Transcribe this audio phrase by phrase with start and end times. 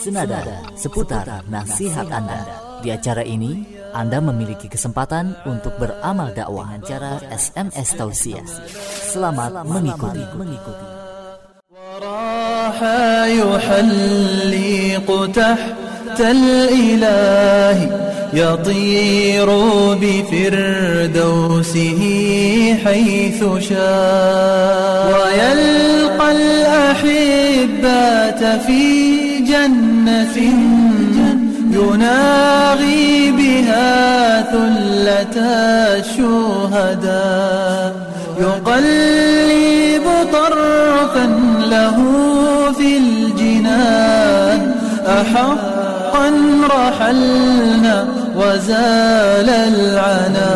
[0.00, 0.42] senada
[0.76, 2.44] seputar nasihat Anda.
[2.84, 3.64] Di acara ini,
[3.96, 8.46] Anda memiliki kesempatan untuk beramal dakwah dengan cara SMS tausiah.
[9.10, 10.24] Selamat mengikuti.
[10.36, 10.96] mengikuti.
[13.26, 17.78] يحلق تحت الإله
[18.32, 19.48] يطير
[20.02, 22.00] بفردوسه
[22.84, 27.78] حيث شاء ويلقى الأحبة
[28.58, 28.82] في
[29.40, 29.89] جنة
[31.71, 35.37] يناغي بها ثلة
[35.99, 37.89] الشهداء.
[38.39, 41.25] يقلب طرفا
[41.69, 41.97] له
[42.77, 44.75] في الجنان.
[45.07, 46.27] أحقا
[46.69, 50.51] رحلنا وزال العنا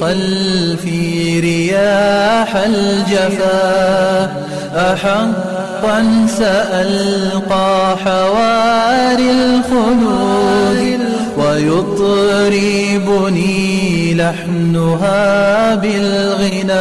[0.00, 4.30] خلفي رياح الجفا.
[4.76, 11.00] أحقا سألقى حواري الخلود
[12.70, 13.34] ويطربني
[14.14, 16.80] لحنها بالغناء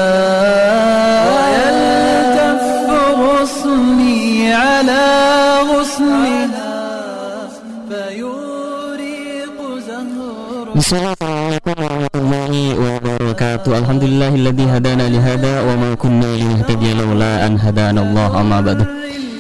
[1.36, 2.64] ويلتف
[3.22, 5.06] غصني على
[5.72, 6.80] غصنها
[7.90, 10.66] فيوريق زهر.
[13.40, 13.72] Wabarakatuh.
[13.72, 18.84] Alhamdulillahilladzi hadana lihada wa ma kunna linahtadiya laula an hadana Allah amma ba'du.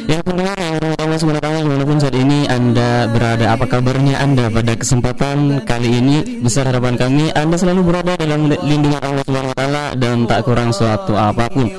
[0.09, 4.73] Ya pendengar Allah SWT di mana pun saat ini Anda berada Apa kabarnya Anda pada
[4.73, 6.41] kesempatan kali ini?
[6.41, 11.45] Besar harapan kami Anda selalu berada dalam lindungan Allah SWT Dan tak kurang suatu apa
[11.53, 11.69] pun.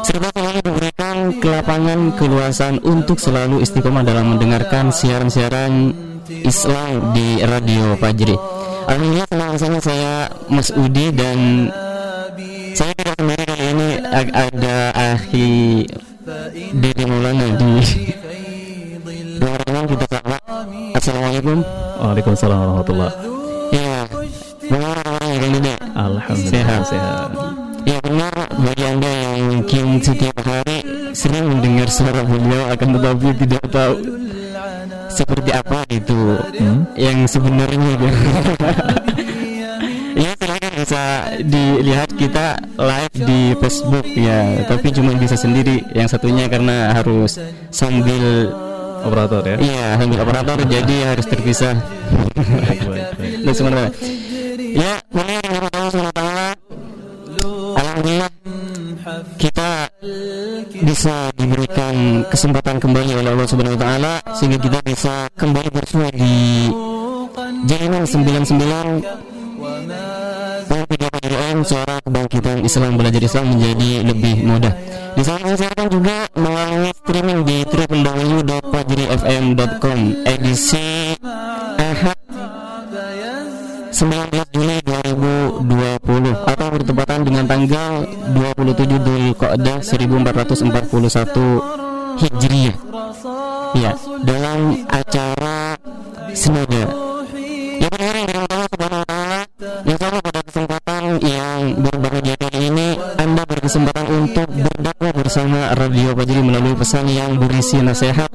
[0.00, 5.92] Serta selalu diberikan kelapangan keluasan Untuk selalu istiqomah dalam mendengarkan siaran-siaran
[6.24, 8.53] Islam di Radio Fajri
[8.84, 10.12] Alhamdulillah sangat saya
[10.46, 11.68] Mas Udi dan
[12.74, 15.52] saya tidak sendiri kali ini ag- ada Ahi
[16.74, 17.72] Dede Maulana di
[19.36, 19.56] dua
[19.86, 20.36] kita sama
[20.94, 21.58] Assalamualaikum
[22.00, 23.10] Waalaikumsalam warahmatullah.
[23.70, 23.94] ya
[24.62, 26.82] bagaimana kali ini Alhamdulillah Sehat.
[26.88, 27.28] sehat.
[27.84, 30.78] ya benar bagi anda yang mungkin setiap hari
[31.12, 33.94] sering mendengar suara beliau akan tetapi tidak tahu
[35.10, 36.18] seperti apa itu?
[36.96, 38.18] Yang sebenarnya gitu.
[40.24, 41.02] ya silakan bisa
[41.42, 42.46] dilihat kita
[42.78, 44.62] live di Facebook ya.
[44.68, 45.82] Tapi cuma bisa sendiri.
[45.92, 47.36] Yang satunya karena harus
[47.74, 48.50] sambil
[49.04, 49.56] Operator ya.
[49.60, 50.56] iya sambil operator.
[50.64, 51.76] Jadi harus terpisah.
[52.34, 53.32] Baik, baik, baik.
[53.44, 53.90] dan sebenarnya
[54.74, 55.38] ya mulai
[57.74, 58.30] Alhamdulillah
[59.36, 59.92] kita
[60.80, 61.28] bisa
[62.34, 66.66] kesempatan kembali oleh Allah Subhanahu wa taala sehingga kita bisa kembali bersua di
[67.70, 68.58] jaringan 99
[70.66, 74.74] PDKM suara kebangkitan Islam belajar Islam menjadi lebih mudah.
[75.14, 81.14] Di sana saya juga melalui streaming di www.fajrifm.com edisi
[81.78, 82.18] Ahad
[83.94, 84.10] 19
[84.50, 88.02] Juli 2020 atau bertepatan dengan tanggal
[88.34, 92.76] 27 Dzulqa'dah 1441 Hijriah.
[93.74, 93.92] Ya,
[94.22, 95.78] dalam acara
[96.34, 96.84] Senada.
[96.84, 96.88] Ya.
[99.84, 102.88] Insya Allah pada kesempatan yang berbahagia kali ini
[103.20, 108.30] Anda berkesempatan untuk berdakwah bersama Radio Fajri melalui pesan yang berisi nasihat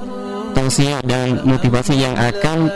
[0.54, 2.70] tausiah dan motivasi yang akan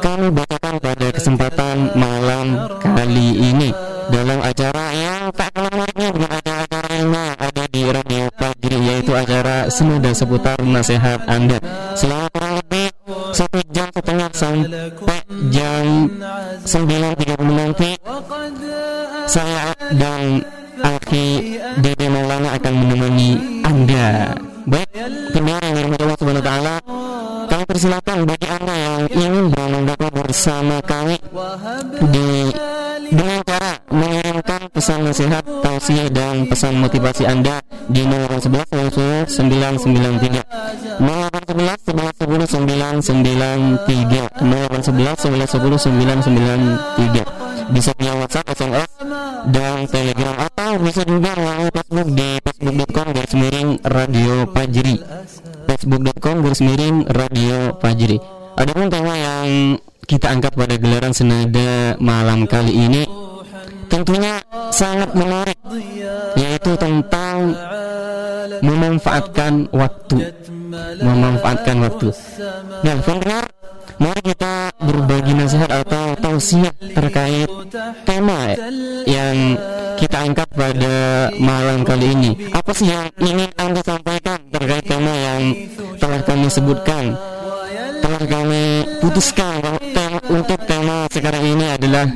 [0.00, 3.70] kami bacakan pada kesempatan malam kali ini
[4.10, 8.15] dalam acara yang tak kalah menariknya dengan acara-acara yang ada di Radio
[9.06, 11.62] yaitu acara senada seputar nasihat Anda
[11.94, 12.90] selama kurang lebih
[13.30, 15.22] satu jam setengah sampai
[15.54, 16.10] jam
[16.66, 17.90] 9.30 nanti
[19.30, 20.42] saya dan
[20.82, 21.26] Aki
[21.86, 24.34] Dede Maulana akan menemani Anda.
[24.66, 24.90] Baik,
[25.30, 26.74] pendengar yang dirahmati Allah Subhanahu wa taala,
[27.46, 31.16] kami persilakan bagi Anda yang ingin bermendakwa bersama kami
[32.10, 32.50] di
[33.06, 33.78] dengan cara
[34.36, 40.44] mengirimkan pesan nasihat, tausiah dan pesan motivasi Anda di 0811 993
[41.00, 45.88] 0811 11 10 993 0811 11 10
[47.64, 48.90] 993 bisa via WhatsApp, SMS
[49.48, 55.00] dan Telegram atau bisa juga melalui Facebook di facebook.com garis miring radio Fajri.
[55.64, 58.20] Facebook.com garis miring radio Fajri.
[58.56, 63.15] Adapun tema yang kita angkat pada gelaran senada malam kali ini
[63.86, 65.58] tentunya sangat menarik
[66.36, 67.54] yaitu tentang
[68.62, 70.32] memanfaatkan waktu
[71.02, 72.08] memanfaatkan waktu
[72.82, 73.44] nah pendengar
[73.96, 77.48] mari kita berbagi nasihat atau tausiah terkait
[78.04, 78.52] tema
[79.08, 79.56] yang
[79.96, 80.96] kita angkat pada
[81.40, 82.30] malam kali ini.
[82.52, 85.42] Apa sih yang ingin Anda sampaikan terkait tema yang
[85.96, 87.16] telah kami sebutkan?
[88.04, 88.64] Telah kami
[89.00, 89.64] putuskan
[90.28, 92.06] untuk tema sekarang ini adalah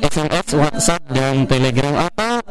[0.02, 2.42] SMS, WhatsApp dan Telegram atau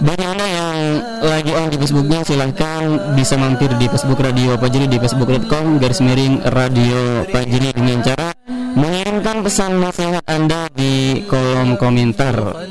[0.00, 0.76] bagi anda yang
[1.20, 6.40] lagi on di Facebooknya silahkan bisa mampir di Facebook Radio Pajeri di facebook.com garis miring
[6.48, 8.32] Radio Pajeri dengan cara
[8.80, 12.64] mengirimkan pesan nasihat anda di kolom komentar.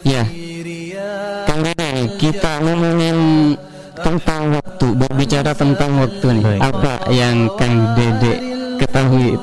[0.00, 0.24] Ya,
[1.44, 1.60] Kang
[2.16, 3.18] kita ngomongin
[4.00, 6.44] tentang waktu, berbicara tentang waktu nih.
[6.44, 6.60] Baik.
[6.72, 8.34] Apa yang Kang Dede
[8.80, 9.36] ketahui?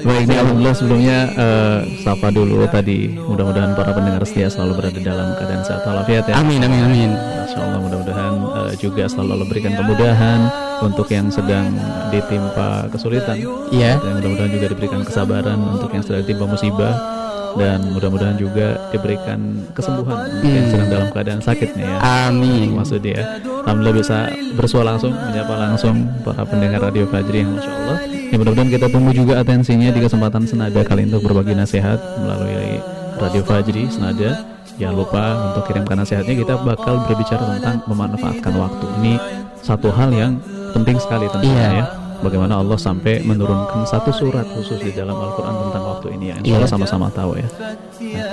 [0.00, 3.12] Baik, ini alhamdulillah sebelumnya eh, sapa dulu tadi.
[3.12, 6.40] Mudah-mudahan para pendengar setia selalu berada dalam keadaan sehat walafiat ya.
[6.40, 7.10] Amin, amin, amin.
[7.12, 10.48] Masya Allah mudah-mudahan eh, juga selalu berikan kemudahan
[10.80, 11.76] untuk yang sedang
[12.08, 13.36] ditimpa kesulitan.
[13.68, 14.00] Iya.
[14.00, 17.19] Dan mudah-mudahan juga diberikan kesabaran untuk yang sedang ditimpa musibah
[17.52, 19.38] dan mudah-mudahan juga diberikan
[19.70, 20.72] kesembuhan untuk yang Hmm.
[20.72, 21.98] sedang dalam keadaan sakitnya ya.
[22.28, 22.68] Amin.
[22.72, 23.24] maksudnya ya.
[23.60, 24.18] Alhamdulillah bisa
[24.52, 29.10] bersua langsung menyapa langsung para pendengar Radio Fajri yang Masya Allah ya mudah-mudahan kita tunggu
[29.10, 32.80] juga atensinya di kesempatan senada kali ini untuk berbagi nasihat melalui
[33.16, 34.42] Radio Fajri senada
[34.74, 39.14] jangan lupa untuk kirimkan nasihatnya kita bakal berbicara tentang memanfaatkan waktu ini
[39.60, 40.40] satu hal yang
[40.72, 41.70] penting sekali tentunya Iya.
[41.76, 41.86] ya
[42.20, 46.54] bagaimana Allah sampai menurunkan satu surat khusus di dalam Al-Quran tentang waktu ini ya Insya
[46.54, 46.72] Allah Iya.
[46.72, 47.46] sama-sama tahu ya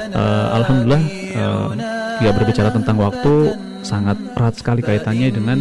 [0.07, 1.01] Nah, eh, Alhamdulillah
[1.33, 1.67] eh,
[2.19, 3.33] ya berbicara tentang waktu
[3.81, 5.57] sangat erat sekali kaitannya dengan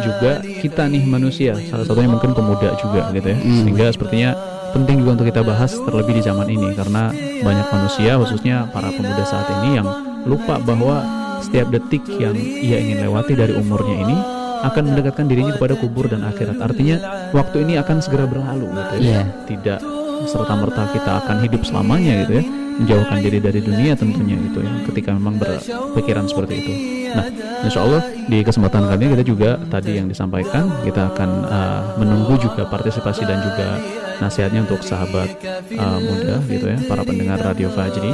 [0.00, 3.60] juga kita nih manusia salah satunya mungkin pemuda juga gitu ya Hmm.
[3.62, 4.30] sehingga sepertinya
[4.70, 7.10] penting juga untuk kita bahas terlebih di zaman ini karena
[7.40, 9.88] banyak manusia khususnya para pemuda saat ini yang
[10.24, 11.00] lupa bahwa
[11.40, 14.16] setiap detik yang ia ingin lewati dari umurnya ini
[14.60, 16.56] akan mendekatkan dirinya kepada kubur dan akhirat.
[16.60, 16.96] Artinya
[17.32, 19.00] waktu ini akan segera berlalu gitu ya.
[19.00, 19.22] Iya.
[19.48, 19.80] tidak
[20.28, 22.44] serta merta kita akan hidup selamanya gitu ya.
[22.80, 26.72] Menjauhkan diri dari dunia tentunya gitu ya ketika memang berpikiran seperti itu.
[27.12, 27.26] Nah
[27.66, 32.40] insya Allah di kesempatan kali ini kita juga tadi yang disampaikan kita akan uh, menunggu
[32.40, 33.76] juga partisipasi dan juga
[34.20, 35.28] nasihatnya untuk sahabat
[35.76, 38.12] uh, muda gitu ya para pendengar Radio Fajri.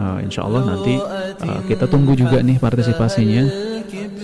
[0.00, 0.94] Uh, insya Allah nanti
[1.42, 3.69] uh, kita tunggu juga nih partisipasinya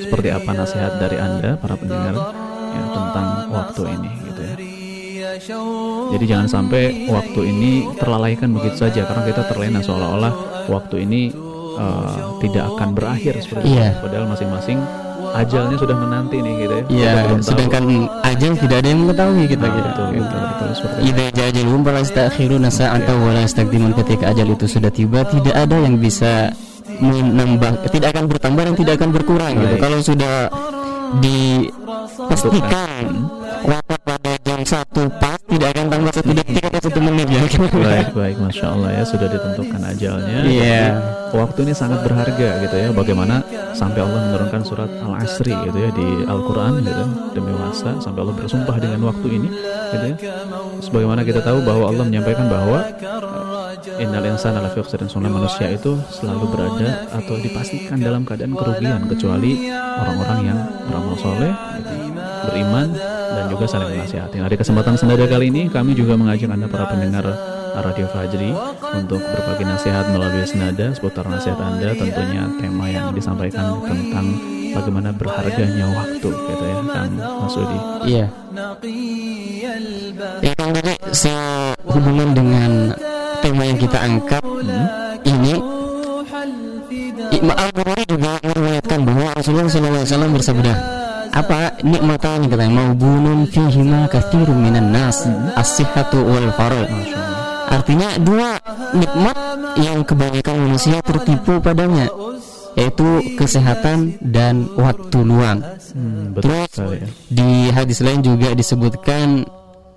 [0.06, 2.14] seperti apa nasihat dari anda para pendengar
[2.70, 4.54] ya, tentang waktu ini gitu ya
[6.08, 10.32] jadi jangan sampai waktu ini terlalaikan begitu saja karena kita terlena seolah-olah
[10.66, 11.28] waktu ini
[11.76, 13.92] uh, tidak akan berakhir seperti Iya.
[13.92, 14.00] itu.
[14.00, 14.78] Padahal masing-masing
[15.36, 16.82] ajalnya sudah menanti nih gitu ya.
[16.82, 17.12] Kita Iya,
[17.44, 17.82] sedangkan
[18.24, 19.86] ajal tidak ada yang mengetahui kita Nah, gitu.
[19.86, 21.06] betul, betul, betul, seperti itu.
[21.06, 25.76] Idza jajalum fala yastakhiruna sa'atan wa la yastaqdimun ketika ajal itu sudah tiba tidak ada
[25.76, 26.32] yang bisa
[27.00, 29.76] menambah tidak akan bertambah dan tidak akan berkurang gitu.
[29.76, 29.82] Baik.
[29.82, 30.34] Kalau sudah
[31.22, 33.02] dipastikan
[33.66, 37.40] wafat pada jam satu pas tidak akan tambah satu detik atau satu menit ya.
[37.70, 40.38] Baik, baik, masya Allah ya sudah ditentukan ajalnya.
[40.42, 40.84] Iya.
[40.90, 42.88] Jadi, Waktu ini sangat berharga gitu ya.
[42.94, 43.42] Bagaimana
[43.74, 47.04] sampai Allah menurunkan surat Al Asri gitu ya di Al Quran gitu
[47.34, 49.48] demi masa sampai Allah bersumpah dengan waktu ini
[49.92, 50.16] gitu ya.
[50.80, 52.78] Sebagaimana kita tahu bahwa Allah menyampaikan bahwa
[53.96, 59.06] Innal insana lafi khusr dan sesungguhnya manusia itu selalu berada atau dipastikan dalam keadaan kerugian
[59.08, 60.58] kecuali orang-orang yang
[60.90, 62.15] beramal soleh, gitu,
[62.48, 62.94] beriman
[63.36, 64.36] dan juga saling menasihati.
[64.40, 67.26] Nah, di kesempatan senada kali ini kami juga mengajak anda para pendengar
[67.76, 68.50] Radio Fajri
[68.96, 74.26] untuk berbagi nasihat melalui senada seputar nasihat anda tentunya tema yang disampaikan tentang
[74.72, 77.78] bagaimana berharganya waktu gitu ya Kang Masudi.
[78.08, 78.26] Iya.
[80.40, 80.54] Ya
[81.12, 82.70] sehubungan dengan
[83.44, 84.42] tema yang kita angkat
[85.24, 85.54] ini
[87.36, 90.72] Imam Al-Bukhari juga meriwayatkan bahwa Rasulullah SAW bersabda
[91.36, 96.48] apa nikmatan katanya mau bunun fihima kathirun minan nas as-sihhatu wal
[97.68, 98.56] artinya dua
[98.96, 99.36] nikmat
[99.76, 102.08] yang kebanyakan manusia tertipu padanya
[102.76, 105.64] yaitu kesehatan dan waktu luang.
[105.96, 107.08] Hmm, betul Terus ya.
[107.32, 109.48] di hadis lain juga disebutkan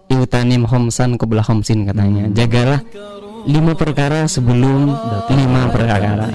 [0.10, 2.32] Iutanim homsan kebelah homsin katanya.
[2.32, 2.82] Jagalah
[3.46, 4.96] lima perkara sebelum
[5.30, 6.32] lima perkara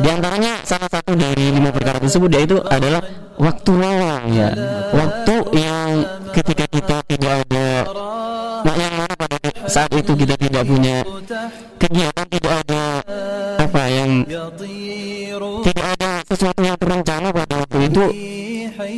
[0.00, 3.02] Di antaranya salah satu dari lima perkara tersebut yaitu adalah
[3.38, 4.50] waktu luang ya
[4.94, 5.88] Waktu yang
[6.34, 7.68] ketika kita tidak ada
[8.74, 9.38] yang pada
[9.70, 10.96] saat itu kita tidak punya
[11.78, 12.82] kegiatan Tidak ada
[13.60, 14.10] apa yang
[15.62, 18.04] Tidak ada sesuatu yang terencana pada waktu itu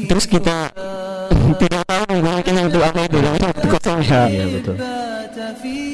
[0.09, 0.73] terus kita
[1.61, 4.77] tidak tahu mungkin itu apa itu waktu kosong ya Iya betul.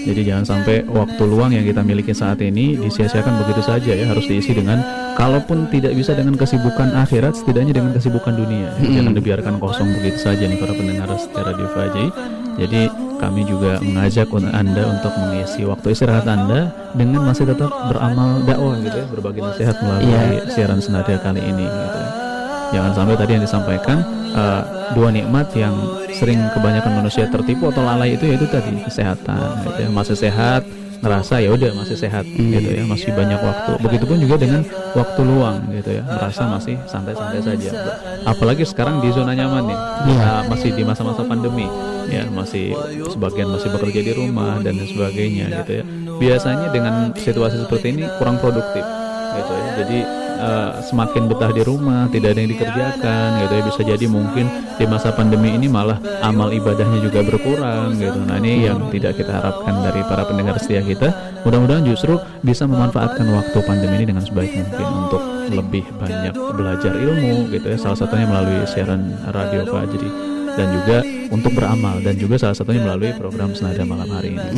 [0.02, 4.26] Jadi jangan sampai waktu luang yang kita miliki saat ini disia-siakan begitu saja ya, harus
[4.26, 4.82] diisi dengan
[5.14, 8.74] kalaupun tidak bisa dengan kesibukan akhirat, setidaknya dengan kesibukan dunia.
[8.82, 12.08] Jangan dibiarkan kosong begitu saja nih para pendengar secara di Fajai.
[12.52, 12.82] Jadi
[13.22, 18.96] kami juga mengajak Anda untuk mengisi waktu istirahat Anda dengan masih tetap beramal dakwah gitu
[18.98, 20.50] ya, berbagi nasihat melalui Iya.
[20.50, 22.10] siaran senada kali ini gitu ya.
[22.72, 23.98] Jangan sampai tadi yang disampaikan
[24.32, 24.62] eh,
[24.96, 25.74] dua nikmat yang
[26.12, 29.88] sering kebanyakan manusia tertipu atau lalai itu yaitu tadi kesehatan gitu ya.
[29.92, 30.62] Masih sehat
[31.02, 32.86] ngerasa ya udah masih sehat gitu ya.
[32.86, 33.72] Masih banyak waktu.
[33.82, 34.62] Begitupun juga dengan
[34.94, 36.02] waktu luang gitu ya.
[36.06, 37.70] Merasa masih santai-santai saja.
[38.22, 39.78] Apalagi sekarang di zona nyaman nih.
[40.06, 41.66] Kita masih di masa-masa pandemi
[42.06, 42.22] ya.
[42.30, 42.70] Masih
[43.10, 45.84] sebagian masih bekerja di rumah dan sebagainya gitu ya.
[46.22, 48.86] Biasanya dengan situasi seperti ini kurang produktif
[49.34, 49.66] gitu ya.
[49.82, 53.62] Jadi eh, semakin betah di rumah tidak ada yang dikerjakan gitu ya.
[53.62, 58.18] Bisa jadi mungkin di masa pandemi ini malah amal ibadahnya juga berkurang gitu.
[58.26, 61.38] Nah ini yang tidak kita harapkan dari para pendengar setia kita.
[61.46, 65.22] Mudah-mudahan justru bisa memanfaatkan waktu pandemi ini dengan sebaik mungkin untuk
[65.52, 67.78] lebih banyak belajar ilmu gitu ya.
[67.78, 70.10] Salah satunya melalui siaran radio Fajri.
[70.52, 71.00] Dan juga
[71.32, 74.52] untuk beramal dan juga salah satunya melalui program senada malam hari ini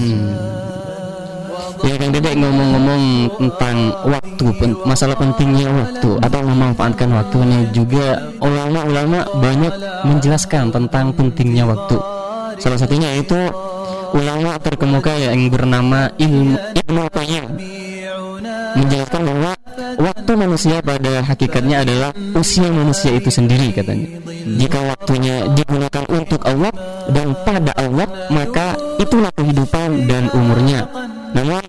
[1.85, 3.03] Ya Kang Dedek ngomong-ngomong
[3.37, 3.77] tentang
[4.09, 4.47] waktu,
[4.89, 11.97] masalah pentingnya waktu atau memanfaatkan waktunya juga ulama-ulama banyak menjelaskan tentang pentingnya waktu.
[12.61, 13.37] Salah satunya itu
[14.15, 17.45] ulama terkemuka yang bernama Ibnu Qayyim
[18.75, 19.53] menjelaskan bahwa
[19.99, 24.23] waktu manusia pada hakikatnya adalah usia manusia itu sendiri katanya.
[24.45, 26.73] Jika waktunya digunakan untuk Allah
[27.11, 30.87] dan pada Allah, maka itulah kehidupan dan umurnya.
[31.35, 31.63] Namun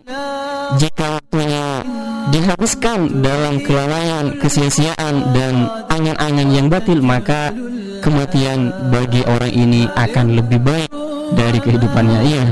[0.77, 1.81] jika waktunya
[2.29, 7.53] dihabiskan dalam kelalaian, kesia-siaan dan angan-angan yang batil, maka
[8.01, 10.89] kematian bagi orang ini akan lebih baik
[11.34, 12.19] dari kehidupannya.
[12.25, 12.45] Iya.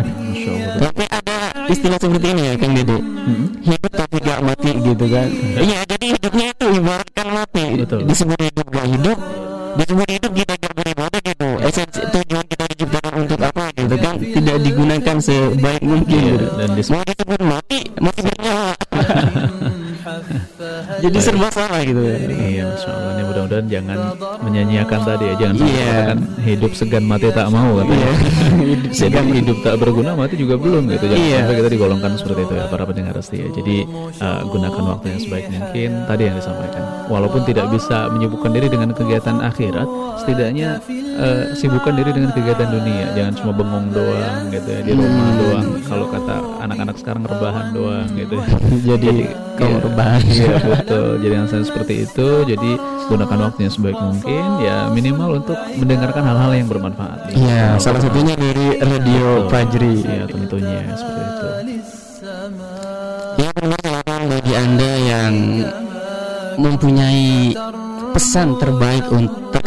[0.73, 1.33] Tapi ada
[1.69, 2.97] istilah seperti ini ya Kang Dede
[3.63, 5.27] Hidup tapi gak mati gitu kan
[5.61, 7.99] Iya jadi hidupnya itu ibaratkan mati Betul.
[8.09, 8.39] Disebut
[16.63, 17.83] dan disebut mati
[21.03, 21.99] Jadi serba salah gitu
[22.31, 23.11] Iya, masya Allah.
[23.15, 23.99] Ini mudah-mudahan jangan
[24.39, 25.83] menyanyiakan tadi ya, jangan sampai Iya.
[25.83, 28.07] mengatakan hidup segan mati tak mau katanya.
[28.71, 31.05] Hidup Jadi hidup tak berguna mati juga belum gitu.
[31.11, 31.37] Jangan Iya.
[31.43, 33.47] sampai kita digolongkan seperti itu ya para pendengar setia.
[33.51, 33.75] Jadi
[34.23, 35.89] uh, gunakan waktu yang sebaik mungkin.
[36.07, 36.83] Tadi yang disampaikan.
[37.11, 39.87] Walaupun tidak bisa menyibukkan diri dengan kegiatan akhirat,
[40.23, 40.79] setidaknya
[41.17, 43.05] uh, sibukkan diri dengan kegiatan dunia.
[43.13, 45.67] Jangan cuma bengong doang gitu ya di rumah doang.
[45.85, 48.35] Kalau kata anak-anak sekarang rebahan doang gitu.
[48.89, 49.13] Jadi
[49.57, 49.85] kaum iya.
[49.85, 50.21] rebahan.
[50.33, 51.07] Iya betul.
[51.21, 52.27] Jadi yang saya seperti itu.
[52.49, 52.71] Jadi
[53.07, 54.43] gunakan waktunya sebaik mungkin.
[54.63, 57.17] Ya minimal untuk mendengarkan hal-hal yang bermanfaat.
[57.33, 61.47] Iya salah satunya dari Radio Fajri Iya tentunya seperti itu.
[63.41, 65.33] Ya silakan bagi anda yang
[66.57, 67.57] mempunyai
[68.13, 69.62] pesan terbaik untuk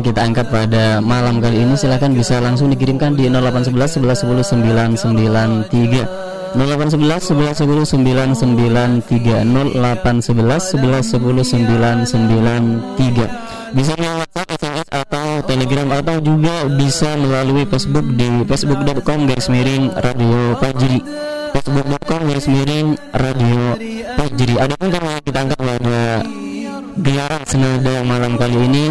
[0.00, 5.68] yang kita angkat pada malam kali ini silakan bisa langsung dikirimkan di 0811 11 10
[5.68, 11.36] 993 0811 11 10 993 0811 11 10
[12.16, 19.52] 993 bisa melalui WhatsApp, SMS atau Telegram atau juga bisa melalui Facebook di facebook.com garis
[19.52, 20.98] miring radio Fajri
[21.52, 23.76] facebook.com garis miring radio
[24.16, 26.24] Fajri ada pun yang kita angkat pada
[27.04, 28.84] gelaran senada malam kali ini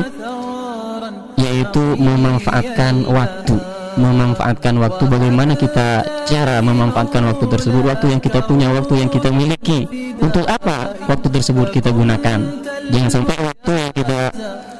[1.40, 3.56] yaitu memanfaatkan waktu.
[4.00, 5.04] Memanfaatkan waktu.
[5.10, 7.84] Bagaimana kita cara memanfaatkan waktu tersebut?
[7.84, 9.88] Waktu yang kita punya waktu yang kita miliki.
[10.20, 12.40] Untuk apa waktu tersebut kita gunakan?
[12.90, 14.20] Jangan sampai waktu yang kita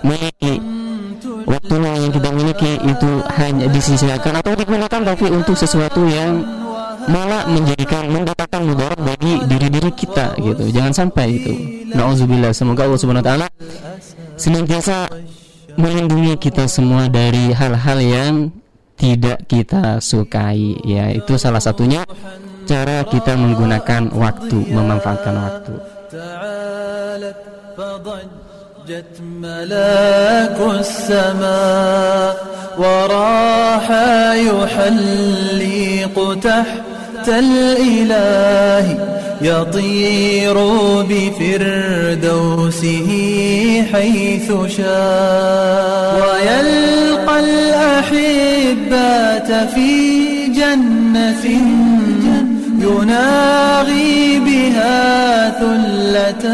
[0.06, 0.56] miliki.
[1.50, 3.12] Waktu yang kita miliki itu
[3.42, 6.46] hanya disisikan atau digunakan tapi untuk sesuatu yang
[7.10, 10.70] malah menjadikan mendatangkan mudarat bagi diri-diri kita gitu.
[10.70, 11.54] Jangan sampai itu.
[11.98, 12.54] Nauzubillah.
[12.54, 13.48] Semoga Allah subhanahu wa taala
[14.40, 15.10] senantiasa
[15.79, 18.35] melindungi kita semua dari hal-hal yang
[18.95, 22.07] tidak kita sukai ya itu salah satunya
[22.65, 25.75] cara kita menggunakan waktu memanfaatkan waktu
[26.15, 27.37] تعالت
[27.77, 32.37] فضجت ملاك السماء
[32.79, 33.87] وراح
[34.49, 36.83] يحلق تحت
[37.28, 38.86] الإله
[39.42, 40.54] يطير
[41.10, 43.10] بفردوسه
[43.94, 46.22] حيث شاء.
[46.22, 49.90] ويلقى الأحبات في
[50.48, 51.46] جنة
[52.80, 56.46] يناغي بها ثلة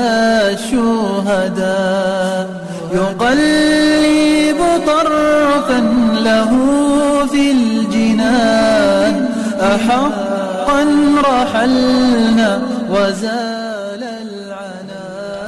[0.53, 2.45] الشهداء.
[2.93, 5.79] يقلب طرفا
[6.23, 6.51] له
[7.31, 9.13] في الجنان.
[9.61, 10.44] أحق
[11.50, 12.50] رحلنا
[12.94, 14.98] وزال العنا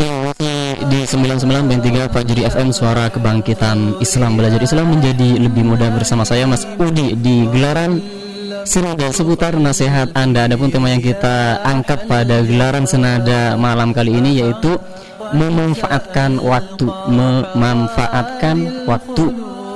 [0.02, 6.26] Ya, masih di 99.3 Fajri FM Suara Kebangkitan Islam Belajar Islam menjadi lebih mudah bersama
[6.26, 8.02] saya Mas Udi di gelaran
[8.66, 14.42] Senada seputar nasihat Anda Adapun tema yang kita angkat pada gelaran Senada malam kali ini
[14.42, 14.74] yaitu
[15.30, 19.24] Memanfaatkan waktu Memanfaatkan waktu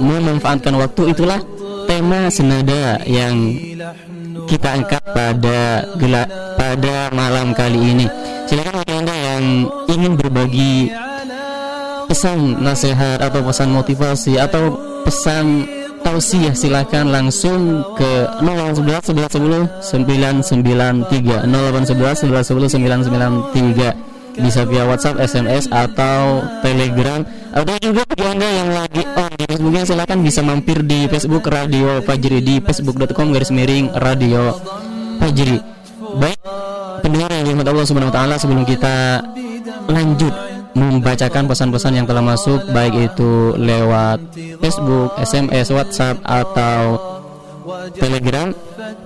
[0.03, 1.39] Memanfaatkan waktu itulah
[1.87, 3.55] tema Senada yang
[4.48, 6.24] kita angkat pada gela
[6.56, 8.08] pada malam kali ini.
[8.48, 9.44] Silakan bagi anda yang
[9.88, 10.92] ingin berbagi
[12.12, 14.76] pesan nasihat atau pesan motivasi atau
[15.08, 15.64] pesan
[16.04, 25.20] tausiah silakan langsung ke 0811 11 10 993 0811 11 10 993 bisa via WhatsApp,
[25.20, 30.80] SMS atau Telegram atau juga bagi anda yang lagi on di Facebooknya silakan bisa mampir
[30.88, 34.56] di Facebook Radio Fajri di facebook.com garis miring Radio
[35.20, 35.60] Fajri.
[36.16, 36.40] Baik
[37.04, 38.96] pendengar yang dirahmati Allah Subhanahu Wa Taala sebelum kita
[39.92, 40.34] lanjut
[40.72, 44.32] membacakan pesan-pesan yang telah masuk baik itu lewat
[44.64, 46.96] Facebook, SMS, WhatsApp atau
[47.94, 48.50] Telegram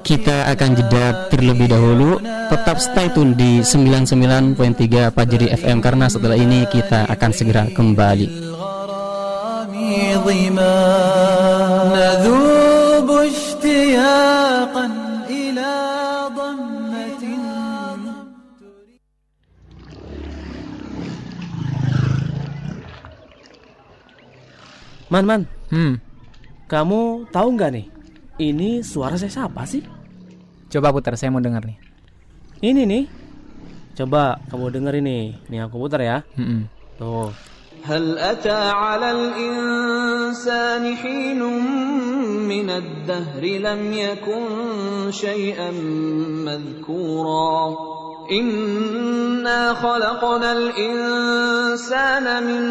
[0.05, 2.23] kita akan jeda terlebih dahulu.
[2.23, 8.27] Tetap stay tune di 99.3 Pajeri FM karena setelah ini kita akan segera kembali.
[25.05, 25.95] Man, man, hmm.
[26.67, 27.94] kamu tahu nggak nih?
[28.40, 29.84] Ini suara saya siapa sih?
[30.70, 31.78] coba putar saya mau dengar nih.
[32.62, 33.04] Ini nih.
[33.98, 35.34] Coba kamu denger ini.
[35.50, 36.22] Nih aku putar ya.
[36.38, 37.34] Hmm, Tuh.
[37.80, 41.40] هل أتى على الإنسان حين
[42.44, 44.44] من الدهر لم يكن
[45.10, 45.70] شيئا
[46.44, 47.76] مذكورا
[48.30, 52.62] إنا خلقنا الإنسان من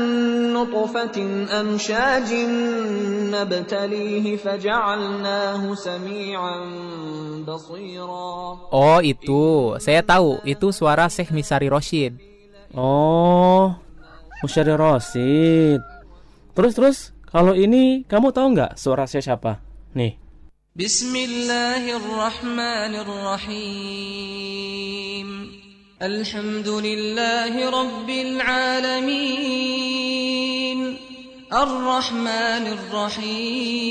[0.54, 1.18] نطفة
[1.62, 2.30] أمشاج
[3.36, 6.60] نبتليه فجعلناه سميعا
[7.48, 12.16] بصيرا Oh itu, saya tahu itu suara Syekh Misari Roshid.
[12.72, 13.76] Oh,
[14.40, 15.82] Musyari Rosid.
[16.56, 19.60] Terus terus, kalau ini kamu tahu nggak suara saya siapa?
[19.92, 20.23] Nih.
[20.80, 24.50] بسم الله الرحمن الرحيم
[26.02, 29.60] الحمد لله رب العالمين
[31.52, 33.90] الرحمن الرحيم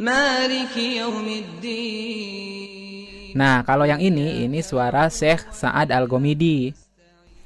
[0.00, 2.32] مالك يوم الدين
[3.32, 6.76] Nah, kalau yang ini, ini suara Syekh Sa'ad Al-Gomidi.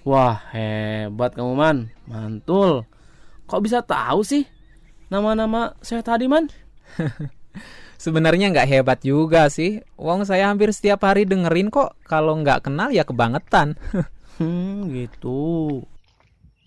[0.03, 1.95] Wah, hebat kamu man.
[2.11, 2.83] Mantul.
[3.47, 4.47] Kok bisa tahu sih
[5.11, 6.51] nama-nama saya tadi man?
[8.02, 9.86] Sebenarnya nggak hebat juga sih.
[9.94, 11.94] Wong saya hampir setiap hari dengerin kok.
[12.10, 13.78] Kalau nggak kenal ya kebangetan.
[14.42, 15.86] Hmm, gitu.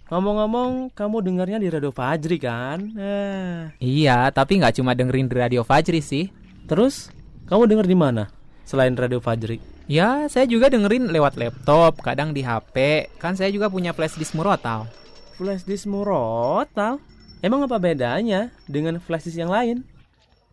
[0.06, 2.78] Ngomong-ngomong, kamu dengarnya di Radio Fajri kan?
[2.94, 3.72] Eh.
[3.82, 6.30] iya, tapi nggak cuma dengerin di Radio Fajri sih.
[6.70, 7.10] Terus,
[7.50, 8.30] kamu denger di mana?
[8.62, 9.58] Selain Radio Fajri.
[9.90, 13.10] Ya, saya juga dengerin lewat laptop, kadang di HP.
[13.18, 14.86] Kan saya juga punya flash disk murotal.
[15.34, 17.02] Flash disk murotal?
[17.42, 19.82] Emang apa bedanya dengan flash disk yang lain?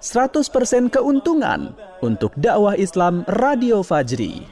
[0.00, 1.72] 100% keuntungan
[2.04, 4.44] untuk dakwah Islam Radio Fajri.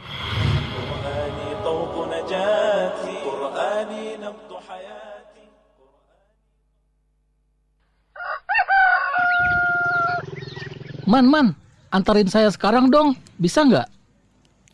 [11.05, 11.53] Man, man,
[11.93, 13.87] antarin saya sekarang dong, bisa nggak?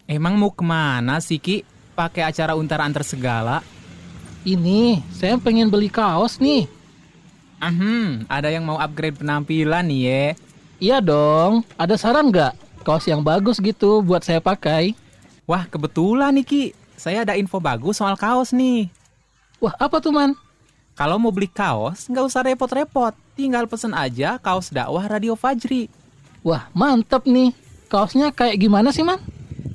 [0.07, 1.67] Emang mau ke mana sih Ki?
[1.99, 3.67] Pakai acara untar antar segala?
[4.47, 6.71] Ini, saya pengen beli kaos nih.
[7.59, 10.25] Ahem, ada yang mau upgrade penampilan nih ya.
[10.81, 11.61] Iya dong.
[11.77, 12.57] Ada saran nggak?
[12.81, 14.97] Kaos yang bagus gitu buat saya pakai.
[15.45, 16.65] Wah, kebetulan nih Ki.
[16.97, 18.89] Saya ada info bagus soal kaos nih.
[19.61, 20.33] Wah, apa tuh, Man?
[20.97, 23.13] Kalau mau beli kaos, nggak usah repot-repot.
[23.37, 25.93] Tinggal pesen aja kaos dakwah Radio Fajri.
[26.41, 27.53] Wah, mantep nih.
[27.93, 29.21] Kaosnya kayak gimana sih, Man?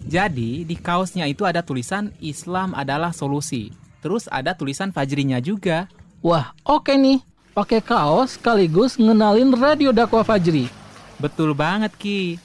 [0.10, 3.70] Jadi, di kaosnya itu ada tulisan Islam adalah solusi.
[4.02, 5.86] Terus ada tulisan Fajrinya juga.
[6.26, 7.22] Wah, oke nih.
[7.54, 10.85] Pakai kaos sekaligus ngenalin Radio Dakwah Fajri.
[11.16, 12.38] Betul banget, Ki.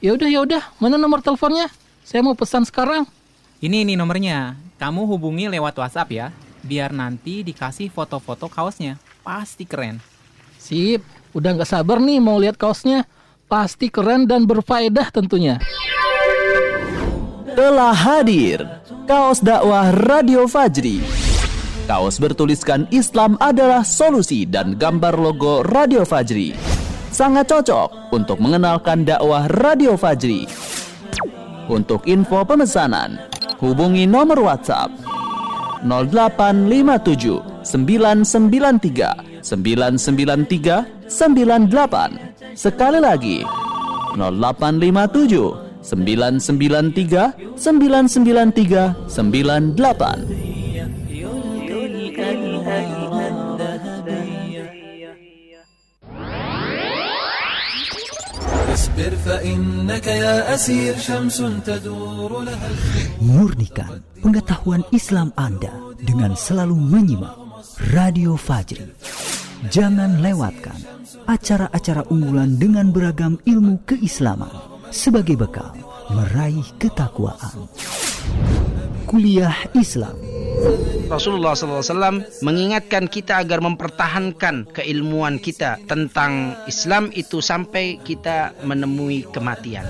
[0.00, 0.62] Ya udah, ya udah.
[0.80, 1.68] Mana nomor teleponnya?
[2.04, 3.08] Saya mau pesan sekarang.
[3.64, 4.56] Ini nih nomornya.
[4.76, 6.26] Kamu hubungi lewat WhatsApp ya.
[6.60, 9.00] Biar nanti dikasih foto-foto kaosnya.
[9.24, 10.00] Pasti keren.
[10.60, 11.00] Sip.
[11.32, 13.08] Udah nggak sabar nih mau lihat kaosnya.
[13.48, 15.60] Pasti keren dan berfaedah tentunya.
[17.54, 18.64] Telah hadir
[19.06, 21.00] kaos dakwah Radio Fajri.
[21.84, 26.83] Kaos bertuliskan Islam adalah solusi dan gambar logo Radio Fajri.
[27.14, 30.50] Sangat cocok untuk mengenalkan dakwah Radio Fajri.
[31.70, 33.30] Untuk info pemesanan,
[33.62, 34.90] hubungi nomor WhatsApp
[35.86, 42.58] 0857 993 993 98.
[42.58, 43.46] Sekali lagi
[44.18, 50.43] 0857 993 993 98.
[58.73, 62.69] اصبر فإنك يا أسير شمس تدور لها
[63.21, 67.35] Murnikan pengetahuan Islam Anda dengan selalu menyimak
[67.93, 68.89] Radio Fajri.
[69.69, 70.79] Jangan lewatkan
[71.27, 74.49] acara-acara unggulan dengan beragam ilmu keislaman
[74.89, 75.75] sebagai bekal
[76.09, 77.69] meraih ketakwaan.
[79.05, 80.15] Kuliah Islam
[81.08, 89.84] Rasulullah SAW mengingatkan kita agar mempertahankan keilmuan kita tentang Islam itu sampai kita menemui kematian.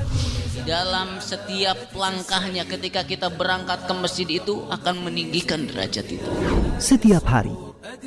[0.64, 6.30] Dalam setiap langkahnya ketika kita berangkat ke masjid itu akan meninggikan derajat itu.
[6.80, 7.52] setiap hari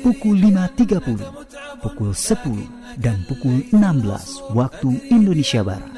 [0.02, 5.90] pukul 5.30, pukul 10 dan pukul 16 waktu Indonesia Barat.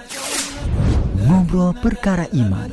[1.25, 2.69] Ngobrol perkara iman.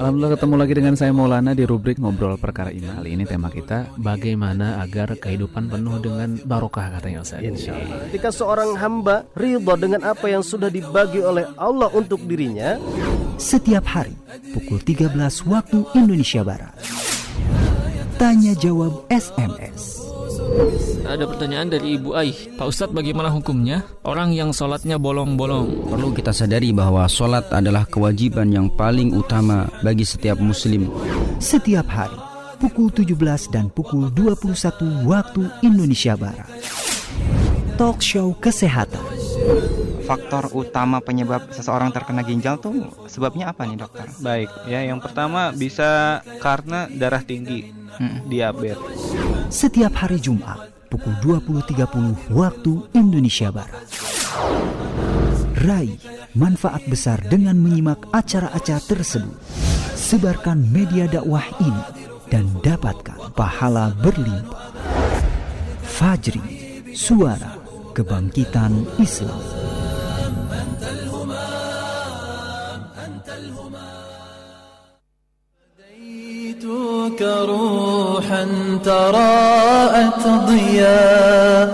[0.00, 3.04] Alhamdulillah ketemu lagi dengan saya Maulana di rubrik Ngobrol Perkara Iman.
[3.04, 7.44] Kali ini tema kita bagaimana agar kehidupan penuh dengan barokah katanya Ustaz.
[7.44, 8.08] Insyaallah.
[8.08, 12.80] Ketika seorang hamba ridho dengan apa yang sudah dibagi oleh Allah untuk dirinya,
[13.40, 14.12] Setiap hari
[14.52, 15.16] pukul 13
[15.48, 16.76] waktu Indonesia Barat.
[18.20, 20.09] Tanya jawab SMS.
[21.06, 22.30] Ada pertanyaan dari Ibu Ai.
[22.54, 23.82] Pak Ustadz bagaimana hukumnya?
[24.06, 25.90] Orang yang sholatnya bolong-bolong.
[25.90, 30.86] Perlu kita sadari bahwa sholat adalah kewajiban yang paling utama bagi setiap muslim.
[31.42, 36.44] Setiap hari pukul 17 dan pukul 21 waktu Indonesia Barat.
[37.80, 39.00] Talk show kesehatan.
[40.10, 44.10] Faktor utama penyebab seseorang terkena ginjal tuh sebabnya apa nih dokter?
[44.18, 47.70] Baik, ya yang pertama bisa karena darah tinggi,
[48.26, 49.14] diabetes.
[49.50, 53.86] Setiap hari Jumat pukul 20.30 waktu Indonesia Barat.
[55.60, 56.00] Raih
[56.34, 59.36] manfaat besar dengan menyimak acara-acara tersebut.
[59.94, 61.84] Sebarkan media dakwah ini
[62.32, 64.72] dan dapatkan pahala berlimpah.
[65.84, 66.40] Fajri,
[66.96, 67.59] suara
[67.94, 69.70] kebangkitan Islam.
[77.22, 78.46] روحا
[78.84, 81.68] تراءت ضياء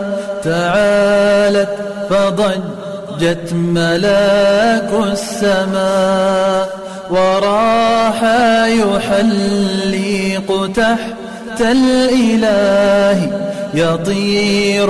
[0.44, 1.74] تعالت
[2.10, 6.68] فضجت ملاك السماء
[7.10, 8.22] وراح
[8.66, 13.40] يحلق تحت الإله
[13.76, 14.86] يطير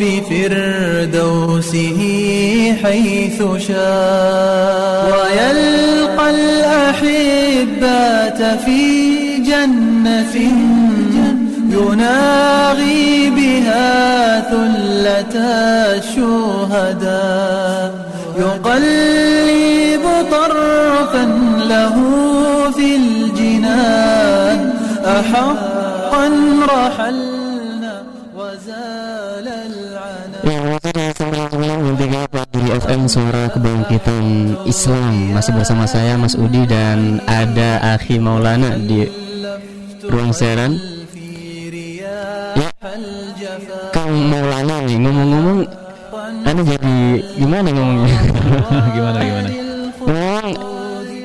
[0.00, 1.98] بفردوسه
[2.82, 5.04] حيث شاء.
[5.12, 7.80] ويلقى الأحبات
[8.64, 8.82] في
[9.36, 10.34] جنة
[11.70, 15.34] يناغي بها ثلة
[15.98, 17.90] الشهداء.
[18.38, 21.24] يقلب طرفا
[21.68, 21.96] له
[22.76, 24.72] في الجنان.
[25.06, 26.30] أحقا
[26.68, 27.33] رحلنا
[32.84, 35.32] FM Suara Kebangkitan Islam.
[35.32, 39.08] Masih bersama saya Mas Udi dan ada Akhi Maulana di
[40.04, 40.76] ruang siaran.
[42.60, 42.68] Ya,
[43.88, 45.60] Kang Maulana nih ngomong-ngomong
[46.44, 46.96] anu jadi
[47.40, 48.18] gimana ngomongnya?
[48.94, 49.48] Gimana gimana?
[50.04, 50.48] Memang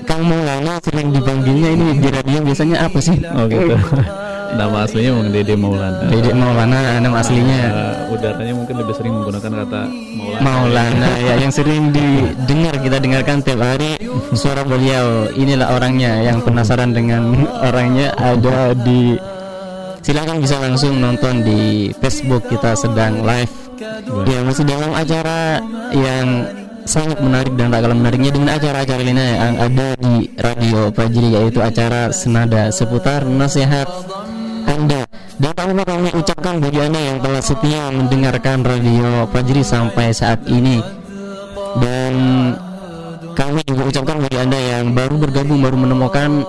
[0.08, 3.20] Kang Maulana sering dipanggilnya ini di radio biasanya apa sih?
[3.36, 3.76] Oh gitu
[4.56, 6.06] nama aslinya Bang Dede Maulana.
[6.10, 7.62] Dede Maulana nama aslinya.
[7.70, 10.42] Uh, udaranya mungkin lebih sering menggunakan kata Maulana.
[10.42, 14.00] Maulana ya yang sering didengar kita dengarkan tiap hari
[14.34, 15.30] suara beliau.
[15.36, 19.20] Inilah orangnya yang penasaran dengan orangnya ada di
[20.02, 23.54] silakan bisa langsung nonton di Facebook kita sedang live.
[24.28, 25.64] Ya masih dalam acara
[25.96, 26.28] yang
[26.90, 31.62] sangat menarik dan tak kalah menariknya dengan acara-acara lainnya yang ada di Radio Fajri yaitu
[31.62, 33.86] acara senada seputar nasihat
[35.40, 40.84] dan lupa kami ucapkan bagi Anda yang telah setia mendengarkan Radio Fajri sampai saat ini
[41.80, 42.14] dan
[43.40, 46.44] kami juga ucapkan bagi Anda yang baru bergabung baru menemukan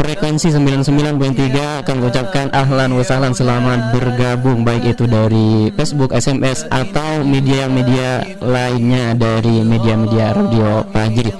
[0.00, 7.22] frekuensi 99.3 kami ucapkan ahlan wa sahlan selamat bergabung baik itu dari Facebook, SMS atau
[7.22, 11.30] media-media lainnya dari media-media Radio Fajri.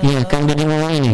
[0.00, 1.12] Ya, Kang Deddy mau ini.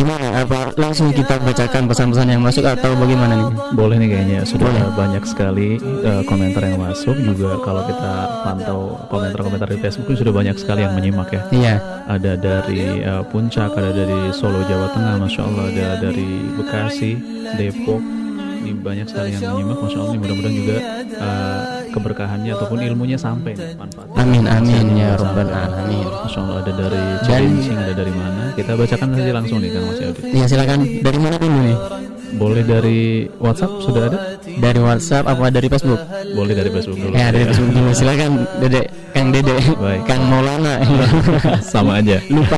[0.00, 0.32] Gimana?
[0.32, 3.48] Apa langsung kita bacakan pesan-pesan yang masuk atau bagaimana nih?
[3.76, 9.68] Boleh nih kayaknya sudah banyak sekali uh, komentar yang masuk juga kalau kita pantau komentar-komentar
[9.68, 11.42] di Facebook sudah banyak sekali yang menyimak ya.
[11.52, 11.74] Iya.
[12.08, 17.20] Ada dari uh, Puncak, ada dari Solo Jawa Tengah, masya Allah, ada dari Bekasi,
[17.60, 18.00] Depok.
[18.64, 20.12] Ini banyak sekali yang menyimak, masya Allah.
[20.16, 20.76] Ini mudah-mudahan juga
[21.20, 24.16] uh, keberkahannya ataupun ilmunya sampai nih, manfaatnya.
[24.16, 26.06] Amin amin ya robbal alamin.
[26.06, 28.42] Masya Allah ada dari Cilincing, ada dari mana?
[28.54, 30.20] Kita bacakan saja langsung nih Kang Mas Yodi.
[30.30, 31.78] Ya silakan dari mana dulu nih?
[32.30, 33.00] Boleh dari
[33.42, 34.18] WhatsApp sudah ada?
[34.38, 35.98] Dari WhatsApp apa dari Facebook?
[36.30, 37.12] Boleh dari Facebook dulu.
[37.12, 38.30] Ya dari Facebook dulu silakan
[38.62, 40.00] Dede Kang Dede Baik.
[40.06, 40.74] Kang Maulana
[41.74, 42.22] Sama aja.
[42.30, 42.54] lupa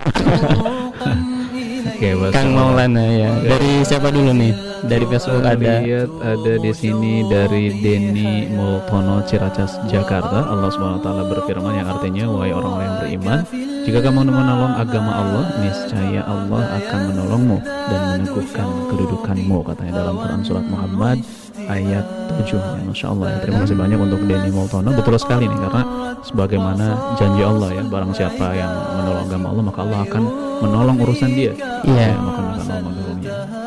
[1.88, 2.08] Oke.
[2.30, 5.78] Kang Maulana ya dari siapa dulu nih dari Facebook ada.
[5.82, 10.50] lihat ada di sini dari Denny Multono Ciracas Jakarta.
[10.50, 13.40] Allah Subhanahu wa taala berfirman yang artinya wahai orang-orang yang beriman
[13.82, 20.40] jika kamu menolong agama Allah niscaya Allah akan menolongmu dan meneguhkan kedudukanmu katanya dalam Quran
[20.42, 21.18] surat Muhammad
[21.70, 22.04] ayat
[22.42, 23.26] 7 ya, Masya Allah.
[23.34, 23.38] Ya.
[23.46, 24.90] terima kasih banyak untuk Denny Multono.
[24.94, 25.82] Betul sekali nih karena
[26.26, 26.86] sebagaimana
[27.18, 30.22] janji Allah ya barang siapa yang menolong agama Allah maka Allah akan
[30.62, 31.52] menolong urusan dia.
[31.86, 32.14] Iya.
[32.14, 33.62] Ya, maka akan Allah menolongnya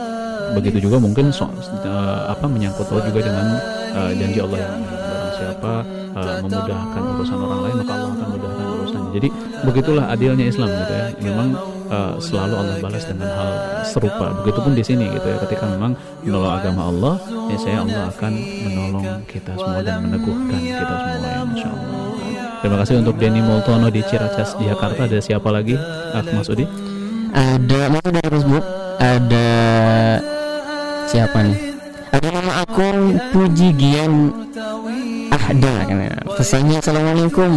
[0.56, 1.46] begitu juga mungkin so,
[1.84, 3.46] eh, apa menyangkut tahu juga dengan
[3.94, 5.72] eh, janji Allah yang barang siapa
[6.16, 9.12] eh, memudahkan urusan orang lain maka Allah akan mudahkan urusannya.
[9.16, 9.28] Jadi
[9.64, 11.06] begitulah adilnya Islam gitu ya.
[11.22, 11.48] Memang
[11.92, 13.52] eh, selalu Allah balas dengan hal
[13.84, 14.28] serupa.
[14.44, 15.38] Begitupun di sini gitu ya.
[15.44, 17.16] Ketika memang menolong agama Allah
[17.52, 21.94] ya saya Allah akan menolong kita semua dan meneguhkan kita semua ya Masya Allah.
[22.64, 25.06] Terima kasih untuk Denny Multono di Ciracas di Jakarta.
[25.06, 25.78] Ada siapa lagi?
[25.78, 26.66] Ah, Mas Udi?
[27.36, 28.66] ada mana dari Facebook.
[28.96, 29.48] Ada
[31.10, 31.58] siapa nih?
[32.16, 34.32] Ada nama akun Puji Gian
[35.36, 36.16] Ahda kan ya.
[36.40, 37.50] pesannya Assalamualaikum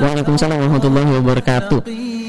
[0.00, 1.80] Waalaikumsalam warahmatullahi wabarakatuh.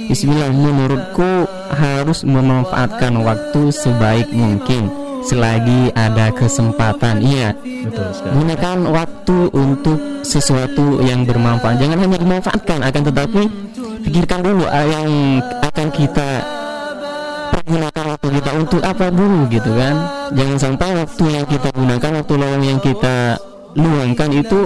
[0.07, 4.87] Bismillah menurutku harus memanfaatkan waktu sebaik mungkin
[5.27, 7.19] selagi ada kesempatan.
[7.19, 7.55] Iya.
[7.59, 8.31] Betul sekali.
[8.39, 11.79] gunakan waktu untuk sesuatu yang bermanfaat.
[11.79, 13.41] Jangan hanya dimanfaatkan akan tetapi
[14.07, 16.29] pikirkan dulu yang akan kita
[17.51, 19.95] pergunakan waktu kita untuk apa dulu gitu kan?
[20.33, 23.37] Jangan sampai waktu yang kita gunakan waktu luang yang kita
[23.77, 24.59] luangkan itu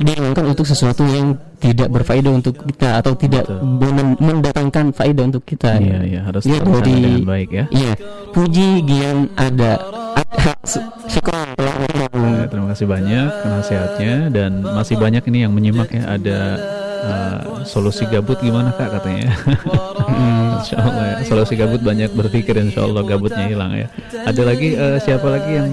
[0.00, 5.78] diluangkan untuk sesuatu yang tidak berfaedah untuk kita atau tidak men- mendatangkan faedah untuk kita.
[5.78, 7.64] Iya, iya, harus ya dari dengan baik ya.
[7.70, 7.94] iya.
[8.34, 9.78] Puji gian ada
[11.06, 11.54] syukur.
[11.54, 16.02] Ya, terima kasih banyak nasihatnya dan masih banyak ini yang menyimak ya.
[16.18, 16.38] Ada
[17.04, 19.32] uh, solusi gabut gimana kak katanya?
[20.60, 21.16] Insya Allah ya.
[21.24, 23.86] solusi gabut banyak berpikir Insya Allah gabutnya hilang ya.
[24.12, 25.68] Ada lagi uh, siapa lagi yang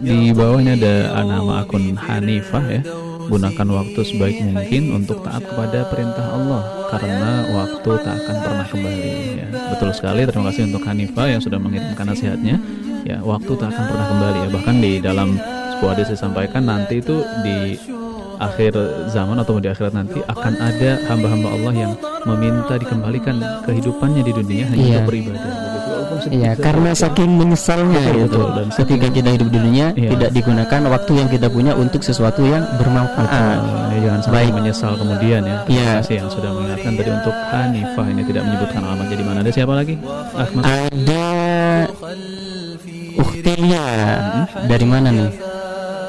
[0.00, 0.76] di bawahnya?
[0.76, 2.82] Ada nama akun Hanifah ya.
[3.26, 6.62] Gunakan waktu sebaik mungkin untuk taat kepada perintah Allah
[6.94, 9.46] karena waktu tak akan pernah kembali ya.
[9.74, 12.56] Betul sekali terima kasih untuk Hanifah yang sudah mengirimkan nasihatnya.
[13.02, 14.48] Ya waktu tak akan pernah kembali ya.
[14.54, 15.28] Bahkan di dalam
[15.76, 17.76] sebuah hadis disampaikan nanti itu di
[18.38, 18.72] akhir
[19.08, 21.92] zaman atau di akhirat nanti akan ada hamba-hamba Allah yang
[22.24, 24.96] meminta dikembalikan kehidupannya di dunia hanya Iya.
[24.98, 25.42] untuk beribadah
[26.26, 28.38] Iya, karena saking menyesalnya Betul, gitu.
[28.40, 28.48] betul.
[28.56, 30.10] Dan ketika kita hidup di dunia Iya.
[30.16, 33.58] tidak digunakan waktu yang kita punya untuk sesuatu yang bermanfaat.
[33.92, 34.52] Ya, jangan sampai Baik.
[34.56, 35.56] menyesal kemudian ya.
[35.68, 35.92] Terima Iya.
[36.00, 39.38] kasih yang sudah mengingatkan tadi untuk Hanifah ini tidak menyebutkan alamatnya di mana.
[39.44, 39.94] Ada siapa lagi?
[40.32, 40.62] Ahmad.
[40.64, 41.26] Ada
[43.16, 43.86] Uktilia
[44.66, 45.30] dari mana nih?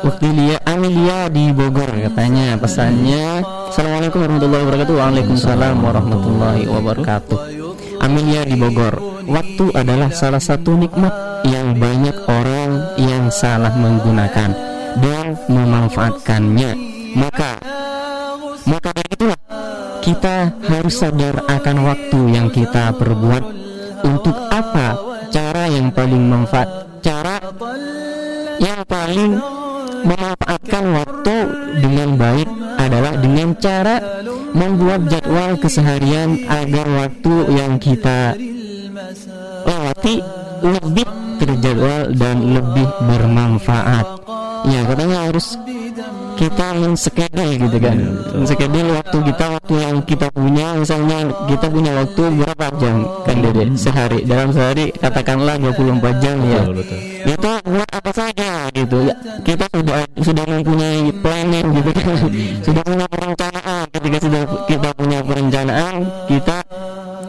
[0.06, 2.60] Uktilia Amelia di Bogor katanya.
[2.60, 4.96] Pesannya Assalamualaikum warahmatullahi wabarakatuh.
[4.98, 7.40] Waalaikumsalam warahmatullahi wabarakatuh.
[8.04, 8.94] Amelia di Bogor.
[9.26, 11.14] Waktu adalah salah satu nikmat
[11.48, 14.54] yang banyak orang yang salah menggunakan
[15.02, 16.72] dan memanfaatkannya.
[17.18, 17.58] Maka
[18.68, 19.34] maka dari
[20.04, 23.44] kita harus sadar akan waktu yang kita perbuat
[24.06, 24.96] untuk apa
[25.34, 27.40] cara yang paling manfaat cara
[28.60, 29.38] yang paling
[30.06, 31.36] memanfaatkan waktu
[31.82, 33.96] dengan baik adalah dengan cara
[34.54, 38.34] membuat jadwal keseharian agar waktu yang kita
[39.66, 40.16] lewati
[40.66, 41.08] lebih
[41.38, 44.06] terjadwal dan lebih bermanfaat.
[44.68, 45.56] Ya katanya harus
[46.38, 47.98] kita men-schedule gitu kan.
[48.38, 51.18] Men-schedule waktu kita waktu yang kita punya misalnya
[51.50, 52.96] kita punya waktu berapa jam
[53.26, 53.66] kan dede?
[53.74, 54.20] Sehari.
[54.24, 56.62] Dalam sehari katakanlah 24 jam ya.
[57.28, 59.10] Itu buat apa saja gitu.
[59.10, 62.06] Ya kita sudah sudah mempunyai planning gitu kan.
[62.66, 63.86] Sudah punya perencanaan.
[63.90, 65.96] Ketika sudah kita punya perencanaan
[66.28, 66.58] kita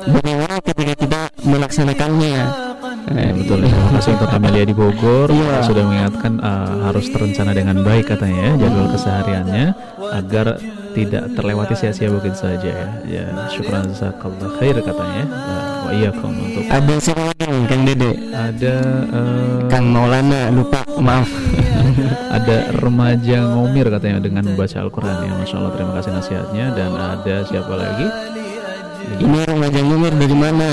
[0.08, 2.27] bagaimana ketika kita melaksanakannya
[3.18, 3.58] Ya, betul.
[3.66, 5.66] Terima kasih untuk Amelia di Bogor Iya.
[5.66, 9.66] sudah mengingatkan uh, harus terencana dengan baik katanya ya jadwal kesehariannya
[10.14, 10.46] agar
[10.94, 12.88] tidak terlewati sia-sia begitu saja ya.
[13.04, 15.24] Ya, syukran jazakallah khair katanya.
[15.28, 18.74] Uh, wa iyyakum untuk ada siapa Kang Dede ada
[19.08, 21.32] uh, Kang Maulana lupa maaf
[22.36, 27.36] ada remaja ngomir katanya dengan membaca Al-Quran ya Masya Allah terima kasih nasihatnya dan ada
[27.48, 28.06] siapa lagi
[29.18, 30.70] ini remaja ngumir dari mana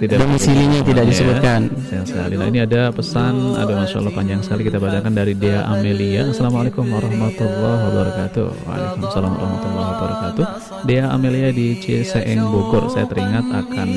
[0.00, 2.34] domisilinya tidak Ya, disebutkan sayang sekali.
[2.40, 6.28] Nah ini ada pesan, ada masya Allah panjang sekali kita bacakan dari Dea Amelia.
[6.28, 8.46] Assalamualaikum warahmatullahi wabarakatuh.
[8.64, 10.44] Waalaikumsalam warahmatullahi wabarakatuh.
[10.88, 12.88] Dea Amelia di Ciseeng Bogor.
[12.92, 13.88] Saya teringat akan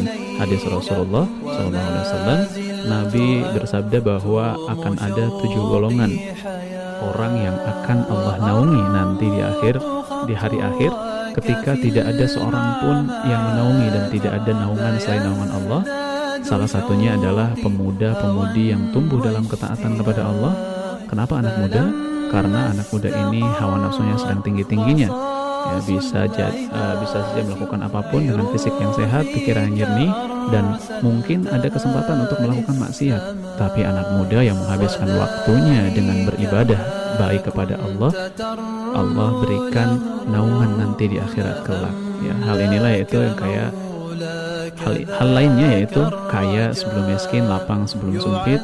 [0.43, 2.39] hadis Rasulullah SAW.
[2.84, 6.12] Nabi bersabda bahwa akan ada tujuh golongan
[7.03, 9.75] orang yang akan Allah naungi nanti di akhir
[10.23, 10.91] di hari akhir
[11.33, 15.81] ketika tidak ada seorang pun yang menaungi dan tidak ada naungan selain naungan Allah
[16.43, 20.53] salah satunya adalah pemuda-pemudi yang tumbuh dalam ketaatan kepada Allah.
[21.07, 21.83] Kenapa anak muda?
[22.29, 25.09] Karena anak muda ini hawa nafsunya sedang tinggi-tingginya.
[25.63, 26.27] Ya bisa
[26.99, 30.11] bisa saja melakukan apa pun dengan fisik yang sehat pikiran yang jernih
[30.49, 33.21] dan mungkin ada kesempatan untuk melakukan maksiat
[33.56, 36.82] tapi anak muda yang menghabiskan waktunya dengan beribadah
[37.21, 38.12] baik kepada Allah
[38.97, 39.89] Allah berikan
[40.27, 43.69] naungan nanti di akhirat kelak ya hal inilah yaitu yang kayak
[44.82, 48.62] hal, hal lainnya yaitu kaya sebelum miskin lapang sebelum sempit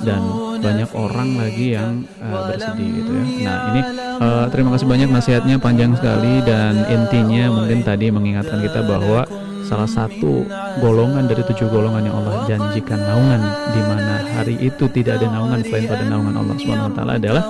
[0.00, 0.20] dan
[0.60, 3.24] banyak orang lagi yang uh, bersedih gitu ya.
[3.44, 3.80] Nah ini
[4.20, 9.28] uh, terima kasih banyak nasihatnya panjang sekali dan intinya mungkin tadi mengingatkan kita bahwa
[9.70, 10.42] salah satu
[10.82, 15.62] golongan dari tujuh golongan yang Allah janjikan naungan di mana hari itu tidak ada naungan
[15.62, 17.44] selain pada naungan Allah Subhanahu Wa Taala adalah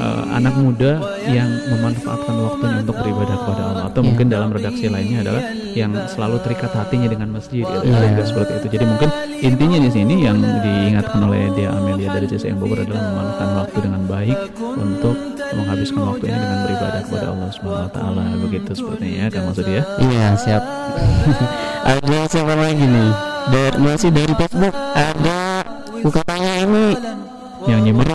[0.00, 0.92] uh, anak muda
[1.28, 5.42] yang memanfaatkan waktunya untuk beribadah kepada Allah atau mungkin dalam redaksi lainnya adalah
[5.76, 7.84] yang selalu terikat hatinya dengan masjid Iya.
[7.84, 8.66] kira-kira seperti itu.
[8.78, 9.08] Jadi mungkin
[9.44, 14.02] intinya di sini yang diingatkan oleh dia Amelia dari CSM Bogor adalah memanfaatkan waktu dengan
[14.08, 14.38] baik
[14.78, 15.16] untuk
[15.54, 19.66] menghabiskan waktu ini dengan beribadah kepada Allah Subhanahu Wa Taala begitu sepertinya ya Kang Maksud
[19.68, 19.82] ya.
[20.02, 20.62] Iya siap.
[21.92, 23.10] ada siapa lagi nih?
[23.48, 25.40] Dari masih dari Facebook ada
[25.98, 26.86] katanya ini
[27.66, 28.08] yang nyimak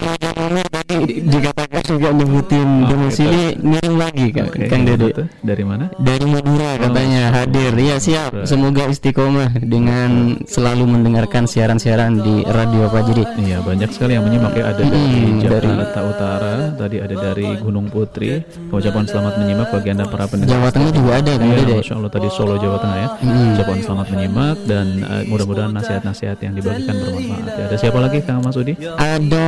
[1.04, 5.10] dikatakan juga nyebutin domisili ngirim lagi kan Oke, Kang Dede.
[5.40, 5.86] dari mana?
[5.96, 7.72] Dari Madura katanya hadir.
[7.74, 8.32] Iya siap.
[8.44, 10.10] Semoga istiqomah dengan
[10.44, 13.24] selalu mendengarkan siaran-siaran di Radio Fajri.
[13.40, 17.48] Iya banyak sekali yang menyimak ya ada dari Hmm, dari- Jakarta Utara, tadi ada dari
[17.58, 18.40] Gunung Putri.
[18.68, 20.52] Pengucapan selamat menyimak bagi anda para pendengar.
[20.54, 21.76] Jawa Tengah juga ada, Kang Iya, Dede.
[21.80, 23.10] Masya Allah tadi Solo Jawa Tengah ya.
[23.16, 23.54] Hmm.
[23.54, 27.44] Ucapan selamat menyimak dan eh, mudah-mudahan nasihat-nasihat yang dibagikan bermanfaat.
[27.50, 28.74] Ya, ada siapa lagi Kang Masudi?
[28.94, 29.48] Ada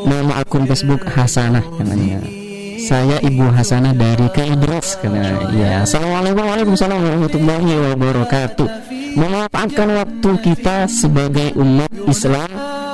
[0.00, 2.20] nama akun Facebook Hasanah katanya.
[2.80, 8.68] Saya Ibu Hasanah dari Kaidros karena ya Assalamualaikum Waalaikumsalam warahmatullahi wabarakatuh.
[9.16, 12.50] Memanfaatkan waktu kita sebagai umat Islam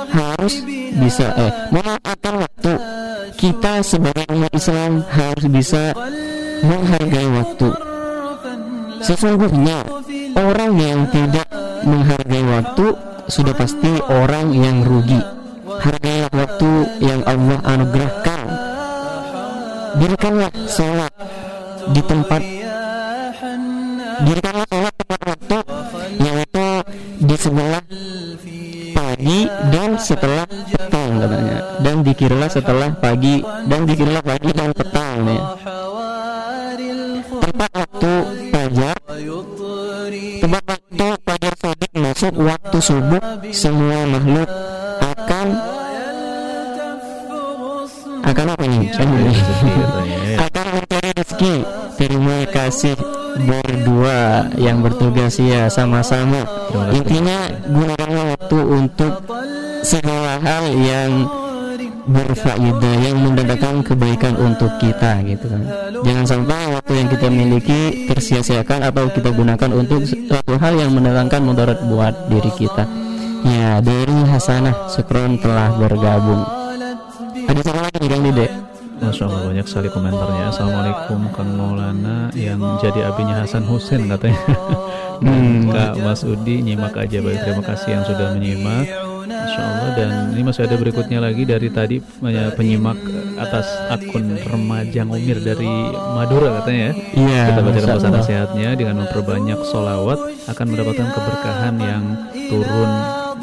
[0.07, 0.63] harus
[0.95, 2.71] bisa eh memanfaatkan waktu
[3.35, 5.91] kita sebagai umat Islam harus bisa
[6.63, 7.69] menghargai waktu.
[9.03, 9.83] Sesungguhnya
[10.39, 11.47] orang yang tidak
[11.83, 12.85] menghargai waktu
[13.27, 15.36] sudah pasti orang yang rugi
[15.77, 16.71] Hargailah waktu
[17.03, 18.41] yang Allah anugerahkan.
[19.97, 21.13] Dirikanlah sholat
[21.89, 22.41] di tempat
[24.17, 25.57] Dirikanlah sholat tepat waktu
[26.21, 26.67] Yaitu
[27.17, 27.83] di sebelah
[28.97, 29.39] pagi
[29.73, 31.57] dan setelah petang katanya.
[31.81, 35.41] Dan dikiralah setelah pagi dan dikiralah pagi dan petang ya.
[37.37, 38.13] Tempat waktu
[39.07, 43.23] Tempat waktu fajar sodik masuk waktu subuh
[43.55, 44.49] Semua makhluk
[44.99, 45.47] akan
[48.27, 48.83] akan apa nih?
[48.91, 49.31] Kan ini.
[50.51, 51.55] akan mencari rezeki.
[51.95, 52.99] Terima kasih
[53.47, 56.43] berdua yang bertugas ya sama-sama.
[56.91, 59.23] Intinya gunakanlah waktu untuk
[59.87, 61.11] segala hal yang
[62.07, 65.61] berfaedah yang mendatangkan kebaikan untuk kita gitu kan.
[66.07, 71.41] Jangan sampai waktu yang kita miliki tersia-siakan atau kita gunakan untuk suatu hal yang mendatangkan
[71.43, 72.87] mudarat buat diri kita.
[73.43, 76.41] Ya dari Hasanah Sukron telah bergabung.
[77.47, 78.47] Ada siapa lagi nih Kang Dede?
[78.97, 80.49] Masya Allah banyak sekali komentarnya.
[80.49, 84.41] Assalamualaikum Kang Maulana Yang jadi abinya Hasan Hussein katanya.
[85.21, 87.39] Dan Kak Mas Udi Nyimak aja baik.
[87.45, 88.85] Terima kasih yang sudah menyimak
[89.27, 92.97] Masya Allah Dan ini masih ada berikutnya lagi Dari tadi banyak penyimak
[93.37, 95.69] atas akun remaja ngomir dari
[96.15, 96.93] Madura katanya ya.
[97.13, 102.03] Iya, Kita baca Masya pesan nasihatnya Dengan memperbanyak solawat Akan mendapatkan keberkahan yang
[102.47, 102.91] turun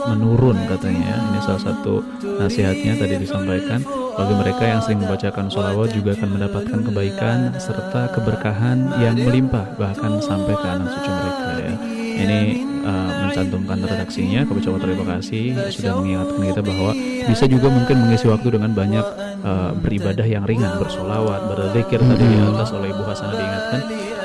[0.05, 3.81] menurun katanya ini salah satu nasihatnya tadi disampaikan.
[4.15, 10.23] Bagi mereka yang sering membacakan sholawat juga akan mendapatkan kebaikan serta keberkahan yang melimpah bahkan
[10.23, 15.45] sampai ke anak cucu mereka ya ini uh, mencantumkan redaksinya kami coba terima kasih
[15.75, 16.91] sudah mengingatkan kita bahwa
[17.27, 19.07] bisa juga mungkin mengisi waktu dengan banyak
[19.43, 23.81] uh, beribadah yang ringan bersolawat berzikir tadi di atas oleh Ibu Hasanah diingatkan.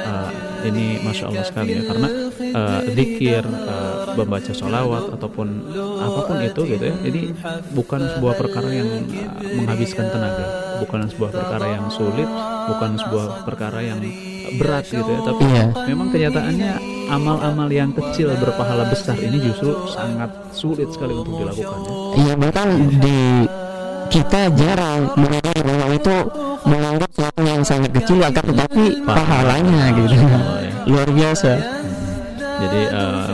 [0.10, 0.30] Uh,
[0.60, 2.08] ini masya Allah sekali ya karena
[2.52, 5.48] uh, zikir uh, membaca sholawat ataupun
[6.00, 6.96] apa pun itu gitu ya.
[7.06, 7.22] Ini
[7.74, 10.46] bukan sebuah perkara yang uh, menghabiskan tenaga.
[10.80, 12.30] Bukan sebuah perkara yang sulit
[12.70, 14.00] bukan sebuah perkara yang
[14.56, 15.22] berat gitu ya.
[15.22, 15.66] Tapi Iya.
[15.90, 16.72] memang kenyataannya
[17.10, 21.92] amal-amal yang kecil berpahala besar ini justru sangat sulit sekali untuk dilakukan ya.
[22.16, 22.68] Iya bahkan
[23.02, 23.20] di
[24.10, 26.16] kita jarang mengenal bahwa itu
[26.66, 30.16] menganggap sesuatu yang sangat kecil akan tetapi pahalanya gitu.
[30.90, 31.52] luar biasa.
[32.60, 33.28] Jadi eh,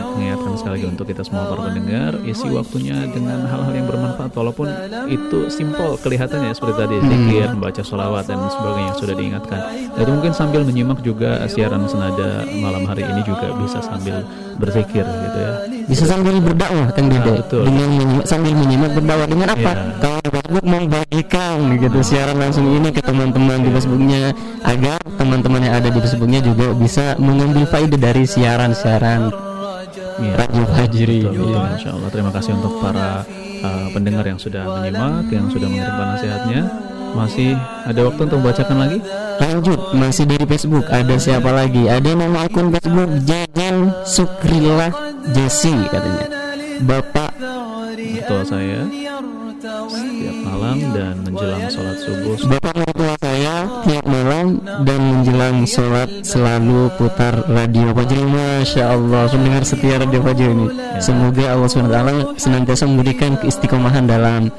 [0.56, 4.68] sekali lagi untuk kita semua para pendengar isi waktunya dengan hal-hal yang bermanfaat walaupun
[5.08, 9.60] itu simpel kelihatannya seperti tadi zikir, membaca sholawat dan sebagainya yang sudah diingatkan.
[9.96, 14.24] Itu mungkin sambil menyimak juga siaran senada malam hari ini juga bisa sambil
[14.56, 15.52] berzikir gitu ya.
[15.86, 17.62] bisa sambil berdakwah kan Dede Ah, betul.
[17.68, 17.90] dengan
[18.24, 20.00] sambil menyimak berdakwah dengan apa Iya.
[20.00, 24.32] kalau Facebook membagikan gitu siaran langsung ini ke teman-teman di Facebooknya
[24.64, 29.30] agar teman-teman yang ada di Facebooknya juga bisa mengambil faedah dari siaran-siaran
[30.16, 30.34] Iya.
[30.40, 31.62] Radio Fajri Betul, betul, Iya.
[31.76, 32.10] Insya Allah.
[32.12, 33.10] Terima kasih untuk para
[33.64, 36.62] uh, pendengar yang sudah menyimak, yang sudah mengirimkan nasihatnya.
[37.16, 37.56] Masih
[37.88, 39.00] ada waktu untuk membacakan lagi?
[39.40, 41.88] Lanjut, masih dari Facebook Ada siapa lagi?
[41.88, 44.92] Ada nama akun Facebook Jajan Sukrillah
[45.32, 46.28] Jesse katanya
[46.84, 47.32] Bapak
[47.96, 48.84] Mertua saya
[49.66, 52.38] setiap malam dan menjelang sholat subuh.
[52.46, 54.46] Bapak mertua saya tiap malam
[54.86, 60.68] dan menjelang sholat selalu putar radio Fajri Masya Allah Mendengar setia radio Fajri ini.
[61.02, 62.00] Semoga Allah SWT
[62.38, 64.54] senantiasa memberikan keistiqomahan dalam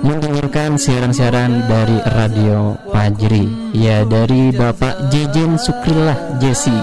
[0.00, 6.74] Mendengarkan siaran-siaran dari radio Fajri Ya dari Bapak Jejen Sukrillah Jesse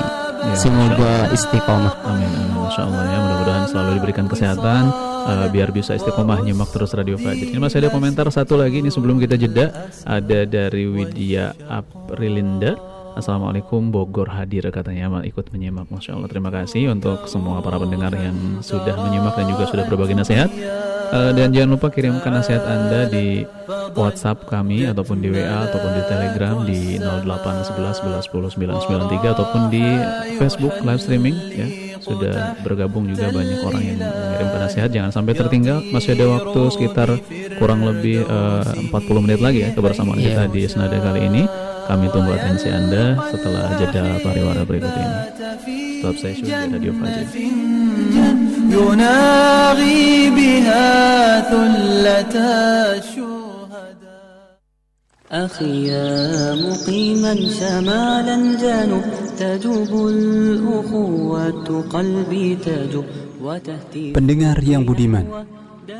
[0.55, 1.93] Semoga istiqomah.
[2.07, 2.55] Amin, amin.
[2.55, 3.17] Masya Allah ya.
[3.19, 7.51] Mudah-mudahan selalu diberikan kesehatan uh, biar bisa istiqomah nyimak terus Radio Fajri.
[7.51, 9.91] Ini masih ada komentar satu lagi nih sebelum kita jeda.
[10.07, 12.79] Ada dari Widya Aprilinda.
[13.19, 18.61] Assalamualaikum Bogor hadir katanya ikut menyimak Masya Allah terima kasih untuk semua para pendengar yang
[18.61, 20.53] sudah menyimak dan juga sudah berbagi nasihat
[21.07, 23.47] Eh, dan jangan lupa kirimkan nasihat Anda di
[23.95, 29.85] WhatsApp kami ataupun di WA ataupun di Telegram di 0811 11 10 993 ataupun di
[30.35, 31.67] Facebook live streaming ya
[32.06, 37.08] sudah bergabung juga banyak orang yang mengirimkan nasihat jangan sampai tertinggal masih ada waktu sekitar
[37.56, 40.50] kurang lebih eh, 40 menit lagi ya kebersamaan kita Iya.
[40.50, 41.42] di Senada kali ini
[41.82, 45.14] kami tunggu atensi Anda setelah jeda pariwara berikut ini
[45.98, 47.26] tetap stay tune di Radio Fajri
[48.72, 50.88] يناغي بها
[51.52, 52.34] ثلة
[52.96, 53.35] الشهداء
[55.32, 59.04] أخي يا مقيما شمال الجنوب
[59.40, 63.04] تجوب الأخوة قلبي تجوب
[63.40, 65.24] وتهتي Pendengar yang budiman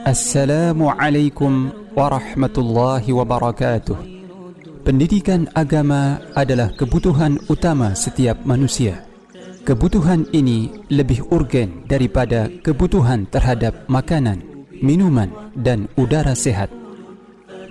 [0.05, 3.97] Assalamualaikum warahmatullahi wabarakatuh
[4.85, 9.09] Pendidikan agama adalah kebutuhan utama setiap manusia
[9.65, 14.45] Kebutuhan ini lebih urgen daripada kebutuhan terhadap makanan,
[14.77, 16.83] minuman, dan udara sehat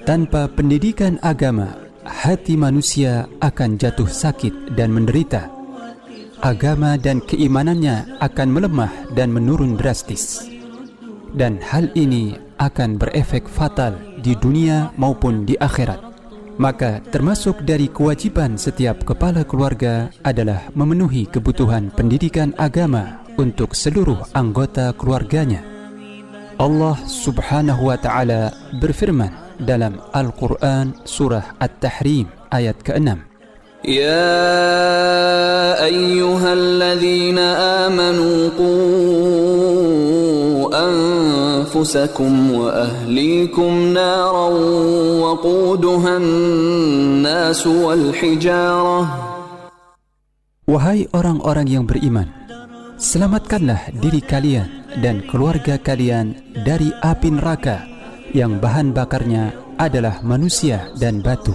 [0.06, 1.74] Tanpa pendidikan agama,
[2.06, 5.50] hati manusia akan jatuh sakit dan menderita
[6.46, 10.46] agama dan keimanannya akan melemah dan menurun drastis.
[11.34, 16.00] Dan hal ini akan berefek fatal di dunia maupun di akhirat.
[16.56, 24.96] Maka termasuk dari kewajiban setiap kepala keluarga adalah memenuhi kebutuhan pendidikan agama untuk seluruh anggota
[24.96, 25.75] keluarganya.
[26.60, 29.30] الله سبحانه وتعالى برفرمان
[29.60, 33.18] دلم القرآن سورة التحريم آية كأنم.
[33.84, 34.24] يا
[35.84, 37.38] أيها الذين
[37.84, 38.76] آمنوا قوا
[40.88, 44.48] أنفسكم وأهليكم نارا
[45.20, 49.08] وقودها الناس والحجارة.
[50.68, 52.26] وهي أوران أوران يوم إيمان
[52.96, 56.32] selamatkanlah diri kalian dan keluarga kalian
[56.64, 57.84] dari api neraka
[58.32, 61.52] yang bahan bakarnya adalah manusia dan batu.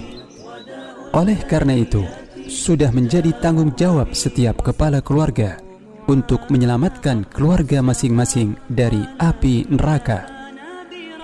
[1.12, 2.06] Oleh karena itu,
[2.48, 5.58] sudah menjadi tanggung jawab setiap kepala keluarga
[6.06, 10.30] untuk menyelamatkan keluarga masing-masing dari api neraka.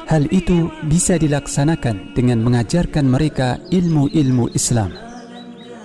[0.08, 5.07] Hal itu bisa dilaksanakan dengan mengajarkan mereka ilmu-ilmu Islam.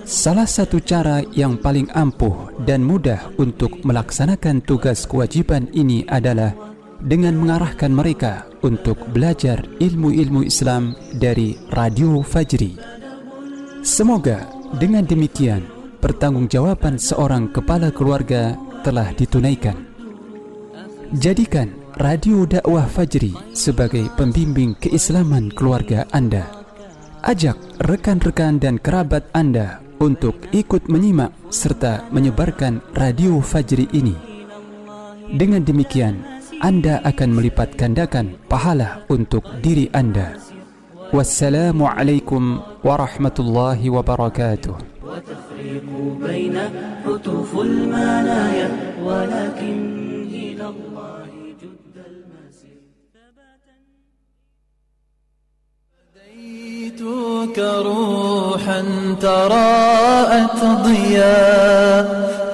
[0.03, 6.51] Salah satu cara yang paling ampuh dan mudah untuk melaksanakan tugas kewajiban ini adalah
[6.99, 12.75] dengan mengarahkan mereka untuk belajar ilmu-ilmu Islam dari Radio Fajri.
[13.79, 14.43] Semoga
[14.75, 15.63] dengan demikian
[16.03, 19.87] pertanggungjawaban seorang kepala keluarga telah ditunaikan.
[21.15, 26.43] Jadikan Radio Dakwah Fajri sebagai pembimbing keislaman keluarga Anda.
[27.23, 27.55] Ajak
[27.87, 34.14] rekan-rekan dan kerabat Anda untuk ikut menyimak serta menyebarkan Radio Fajri ini.
[35.28, 36.24] Dengan demikian,
[36.62, 40.38] Anda akan melipat gandakan pahala untuk diri Anda.
[41.12, 44.98] Wassalamualaikum warahmatullahi wabarakatuh.
[45.08, 45.88] وتفريق
[46.20, 46.56] بين
[47.04, 48.68] حتوف المنايا
[49.02, 50.01] ولكن
[57.03, 58.83] أتيتك روحا
[59.21, 62.05] تراءت ضياء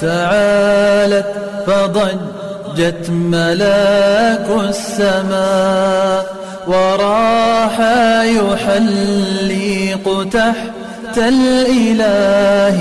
[0.02, 1.26] تعالت
[1.68, 6.36] فضجت ملاك السماء
[6.68, 7.80] وراح
[8.26, 12.76] يحلق تحت الإله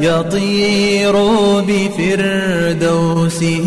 [0.00, 1.14] يطير
[1.68, 3.66] بفردوسه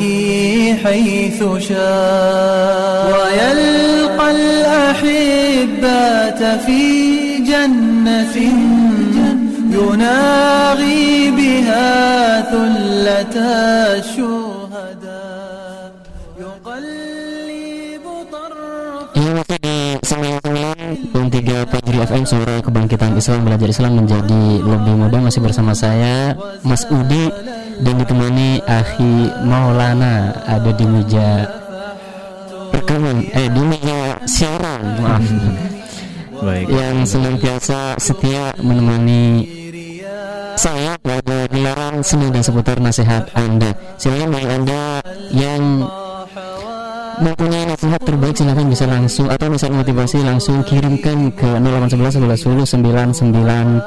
[0.83, 3.11] حيث شاء.
[3.11, 5.61] ويلقى الأحبة
[6.65, 8.36] في جنة
[9.70, 11.90] يناغي بها
[12.50, 13.36] ثلة
[13.98, 15.92] الشهداء
[16.40, 17.16] يقلب
[19.16, 25.40] Ini masih di 99.3 Fajri FM Suara Kebangkitan Islam Belajar Islam menjadi lebih mudah Masih
[25.40, 27.32] bersama saya Mas Udi
[27.80, 31.48] Dan ditemani Akhi Maulana Ada di meja
[32.76, 35.24] rekaman Eh di meja siaran Maaf
[36.41, 36.65] Baik.
[36.73, 39.45] Yang senantiasa setia menemani
[40.57, 43.71] saya pada gelaran seni dan seputar nasihat Anda.
[44.01, 44.83] Silakan bagi Anda
[45.33, 45.63] yang
[47.21, 52.81] mempunyai nasihat terbaik silahkan bisa langsung atau nasihat motivasi langsung kirimkan ke 0811 11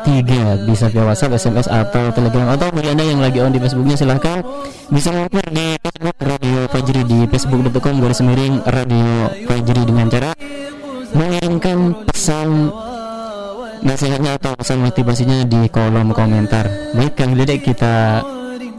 [0.07, 3.99] 993 bisa via WhatsApp, SMS atau Telegram atau bagi anda yang lagi on di Facebooknya
[3.99, 4.39] silahkan
[4.87, 9.11] bisa mampir di Facebook Radio Fajri di facebook.com garis miring Radio
[9.51, 10.31] Fajri dengan cara
[11.55, 12.49] mengirimkan pesan
[13.87, 16.67] nasihatnya atau pesan motivasinya di kolom komentar.
[16.99, 18.27] Baik Kang Dedek kita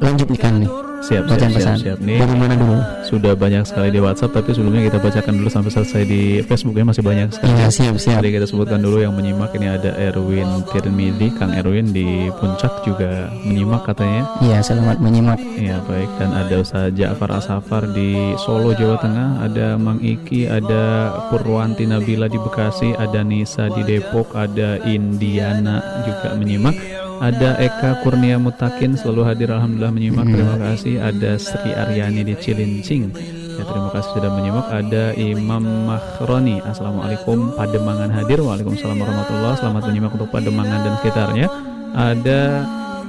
[0.03, 0.84] lanjutkan nih.
[1.05, 1.75] Siap, siap, Bacaan siap, pesan.
[1.77, 1.97] siap.
[2.01, 2.77] Nih, Dari mana dulu?
[3.05, 6.81] Sudah banyak sekali di WhatsApp, tapi sebelumnya kita bacakan dulu sampai selesai di Facebook ya
[6.81, 7.53] masih banyak sekali.
[7.53, 8.19] Iya, siap, siap.
[8.25, 13.29] Jadi kita sebutkan dulu yang menyimak ini ada Erwin Tirmidhi, Kang Erwin di Puncak juga
[13.45, 14.25] menyimak katanya.
[14.41, 15.37] Iya, selamat menyimak.
[15.55, 20.83] Iya baik dan ada Ustaz Ja'far Asafar di Solo Jawa Tengah, ada Mang Iki, ada
[21.29, 27.04] Purwanti Nabila di Bekasi, ada Nisa di Depok, ada Indiana juga menyimak.
[27.21, 30.25] Ada Eka Kurnia Mutakin selalu hadir alhamdulillah menyimak.
[30.27, 30.95] Terima kasih.
[30.99, 33.15] Ada Sri Aryani di Cilincing.
[33.55, 34.67] Ya, terima kasih sudah menyimak.
[34.67, 36.59] Ada Imam Mahroni.
[36.65, 37.55] Assalamualaikum.
[37.55, 38.43] Pademangan hadir.
[38.43, 41.47] Waalaikumsalam warahmatullahi Selamat menyimak untuk Pademangan dan sekitarnya.
[41.95, 42.41] Ada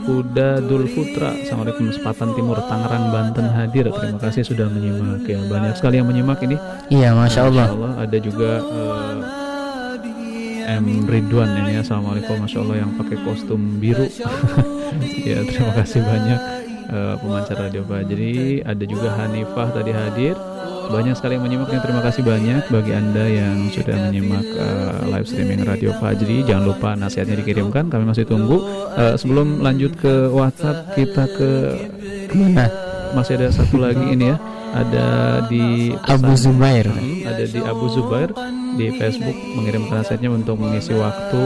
[0.07, 5.75] Kuda Dul Putra Assalamualaikum Sepatan Timur Tangerang Banten hadir Terima kasih sudah menyimak ya Banyak
[5.75, 6.55] sekali yang menyimak ini
[6.95, 7.67] Iya, Masya Allah.
[7.99, 9.46] Ada juga eh,
[10.67, 11.07] M.
[11.07, 14.11] Ridwan ini Assalamualaikum Masya Allah yang pakai kostum biru.
[15.27, 16.41] Ya terima kasih banyak
[16.89, 20.35] eh, Pemancar Radio Fajri Ada juga Hanifah tadi hadir.
[20.87, 25.63] Banyak sekali yang menyimaknya terima kasih banyak bagi anda yang sudah menyimak eh, live streaming
[25.67, 27.91] Radio Fajri jangan lupa nasihatnya dikirimkan.
[27.91, 28.63] Kami masih tunggu.
[28.95, 31.51] Eh, sebelum lanjut ke WhatsApp kita ke
[32.27, 34.37] ke mana masih ada satu lagi ini ya.
[34.77, 35.09] Ada
[35.49, 36.87] di Abu Zubair.
[36.91, 38.31] Hmm, ada di Abu Zubair
[38.77, 41.43] di Facebook mengirimkan nasihatnya untuk mengisi waktu.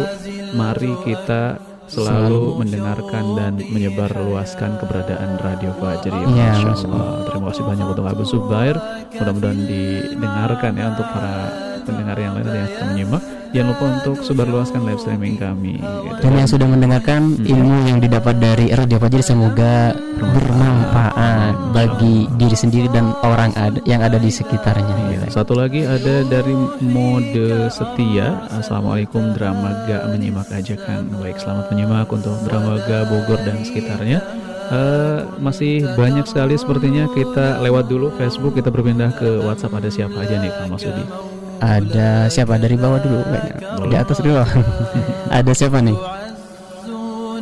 [0.56, 6.14] Mari kita selalu mendengarkan dan menyebar luaskan keberadaan Radio Fajri.
[6.14, 7.26] Iya, Masya Masya Allah.
[7.26, 8.76] terima kasih banyak untuk Abu Zubair.
[9.14, 11.34] Mudah-mudahan didengarkan ya untuk para
[11.82, 15.82] pendengar yang lain yang sedang menyimak jangan lupa untuk sebarluaskan live streaming kami.
[15.82, 16.20] Gitu.
[16.22, 22.86] Dan yang sudah mendengarkan ilmu yang didapat dari Radio Fajri semoga bermanfaat bagi diri sendiri
[22.94, 24.94] dan orang ada, yang ada di sekitarnya.
[25.10, 28.46] Iya, Satu lagi ada dari mode setia.
[28.54, 31.10] Assalamualaikum Dramaga menyimak ajakan.
[31.18, 34.22] Baik, selamat menyimak untuk Dramaga Bogor dan sekitarnya.
[34.70, 40.14] Eh, masih banyak sekali sepertinya kita lewat dulu Facebook kita berpindah ke WhatsApp ada siapa
[40.22, 41.29] aja nih Kang Masudi
[41.60, 43.54] Ada siapa dari bawah dulu kayaknya.
[43.84, 44.40] Di atas dulu.
[45.38, 45.96] ada siapa nih?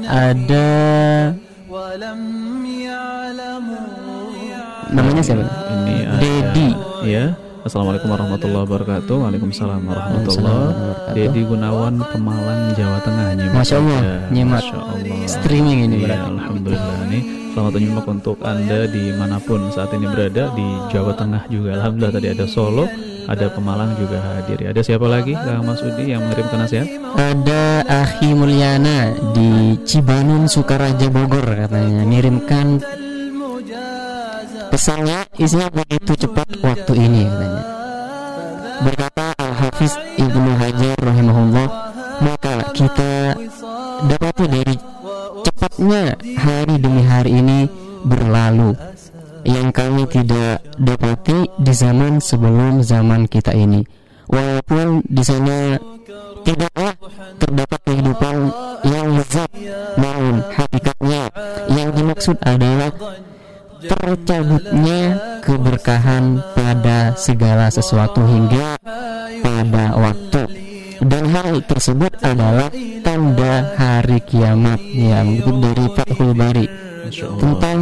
[0.09, 0.69] Ada
[4.89, 5.45] namanya siapa?
[5.45, 6.69] Ini ada Dedi.
[7.07, 7.25] Ya.
[7.63, 9.17] Assalamualaikum warahmatullahi wabarakatuh.
[9.29, 11.13] Waalaikumsalam warahmatullahi wabarakatuh.
[11.13, 14.17] Dedi Gunawan Pemalang Jawa Tengah nyimak Masya Allah, aja.
[14.33, 14.63] nyimak.
[14.65, 15.29] Masya Allah.
[15.29, 16.31] Streaming ini Iya, berarti.
[16.33, 17.23] Alhamdulillah nih.
[17.53, 21.69] Selamat menyimak untuk anda di mana pun saat ini berada di Jawa Tengah juga.
[21.77, 22.87] Alhamdulillah tadi ada Solo,
[23.29, 24.73] ada Pemalang juga hadir.
[24.73, 26.89] Ada siapa lagi Kang Masudi yang mengirimkan nasihat?
[27.13, 32.81] Ada Ahi Mulyana di Cibanun Sukaraja Bogor katanya ngirimkan
[34.73, 37.63] pesannya isinya begitu cepat waktu ini katanya.
[38.79, 41.69] Berkata Al Hafiz Ibnu Hajar rahimahullah
[42.25, 43.37] maka kita
[44.09, 44.75] dapati dari
[45.45, 47.59] cepatnya hari demi hari ini
[48.07, 48.73] berlalu
[49.49, 53.81] yang kami tidak dapati di zaman sebelum zaman kita ini.
[54.29, 55.81] Walaupun di sana
[56.45, 56.93] tidaklah
[57.41, 58.37] terdapat kehidupan
[58.85, 59.51] yang lezat,
[59.97, 61.23] namun hakikatnya
[61.73, 62.93] yang dimaksud adalah
[63.81, 65.01] tercabutnya
[65.41, 68.77] keberkahan pada segala sesuatu hingga
[69.41, 70.43] pada waktu
[70.99, 72.69] dan hal tersebut adalah
[73.07, 76.67] tanda hari kiamat ya mengutip dari Fathul Bari
[77.39, 77.79] tentang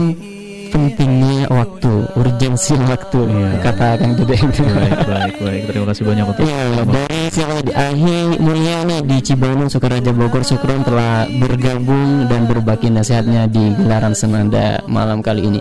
[0.86, 3.20] pentingnya waktu urgensi waktu
[3.58, 5.62] kata Kang Dede Baik, baik, baik.
[5.66, 10.86] Terima kasih banyak untuk Ya, dari siapa di Ahi Mulyana di Cibanung Sukaraja Bogor Syukron
[10.86, 15.60] telah bergabung dan berbagi nasihatnya di gelaran senada malam kali ini.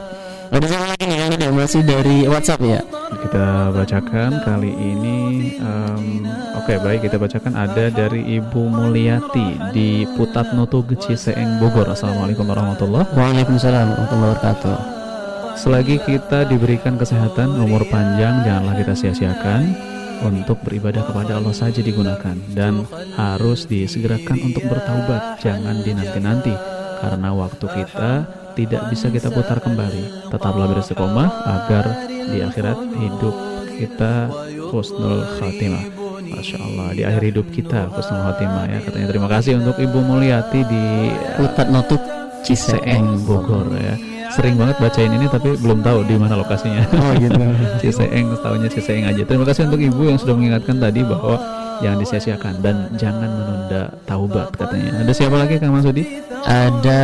[0.53, 2.79] Ada siapa lagi nih yang ada masih dari WhatsApp ya?
[3.25, 5.17] kita bacakan kali ini
[5.57, 6.23] em,
[6.55, 12.45] oke baik kita bacakan ada dari Ibu Mulyati di Putat Noto Geci Seeng Bogor Assalamualaikum
[12.45, 14.94] warahmatullahi Waalaikumsalam warahmatullahi wabarakatuh.
[15.55, 19.71] Selagi kita diberikan kesehatan, umur panjang, janganlah kita sia-siakan
[20.27, 22.83] untuk beribadah kepada Allah saja digunakan dan
[23.15, 26.51] harus disegerakan untuk bertaubat, jangan dinanti-nanti
[26.99, 28.11] karena waktu kita
[28.55, 30.31] tidak bisa kita putar kembali.
[30.31, 33.35] Tetaplah beristiqomah agar di akhirat hidup
[33.79, 34.31] kita
[34.71, 35.85] husnul khatimah.
[36.25, 40.61] Masya Allah di akhir hidup kita husnul khatimah ya katanya terima kasih untuk Ibu Mulyati
[40.67, 40.85] di
[41.37, 42.01] Putat Notuk
[42.41, 46.83] Ciseeng Bogor ya sering banget bacain ini tapi belum tahu di mana lokasinya.
[46.95, 47.37] Oh, gitu.
[47.81, 49.21] Ciseeng, tahunya Ciseeng aja.
[49.21, 51.35] Terima kasih untuk ibu yang sudah mengingatkan tadi bahwa
[51.83, 55.03] jangan disia-siakan dan jangan menunda taubat katanya.
[55.03, 56.03] Ada siapa lagi Kang Masudi?
[56.45, 57.01] Ada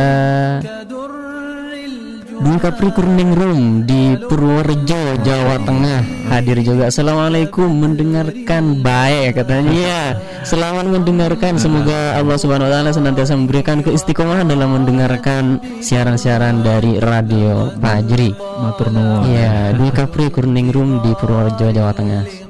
[2.42, 6.90] Bung Kapri Kurning Room di Purworejo, Jawa Tengah hadir juga.
[6.90, 9.70] Assalamualaikum, mendengarkan baik katanya.
[9.70, 10.02] Ya,
[10.42, 11.54] selamat mendengarkan.
[11.54, 18.34] Semoga Allah Subhanahu Wa Taala senantiasa memberikan keistiqomahan dalam mendengarkan siaran-siaran dari Radio Fajri.
[18.34, 19.30] Matur nuwun.
[19.30, 22.41] Ya, Bung Kapri Kurning Room di Purworejo, Jawa Tengah.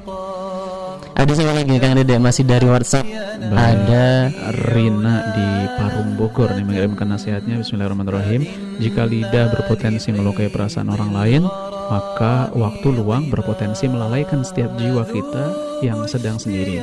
[1.13, 3.05] Ada siapa lagi Kang Dede masih dari WhatsApp?
[3.53, 4.33] Ada
[4.73, 5.47] Rina di
[5.77, 7.61] Parung Bogor nih mengirimkan nasihatnya.
[7.61, 8.41] Bismillahirrahmanirrahim.
[8.81, 11.43] Jika lidah berpotensi melukai perasaan orang lain
[11.83, 15.43] Maka waktu luang berpotensi melalaikan setiap jiwa kita
[15.85, 16.81] yang sedang sendiri.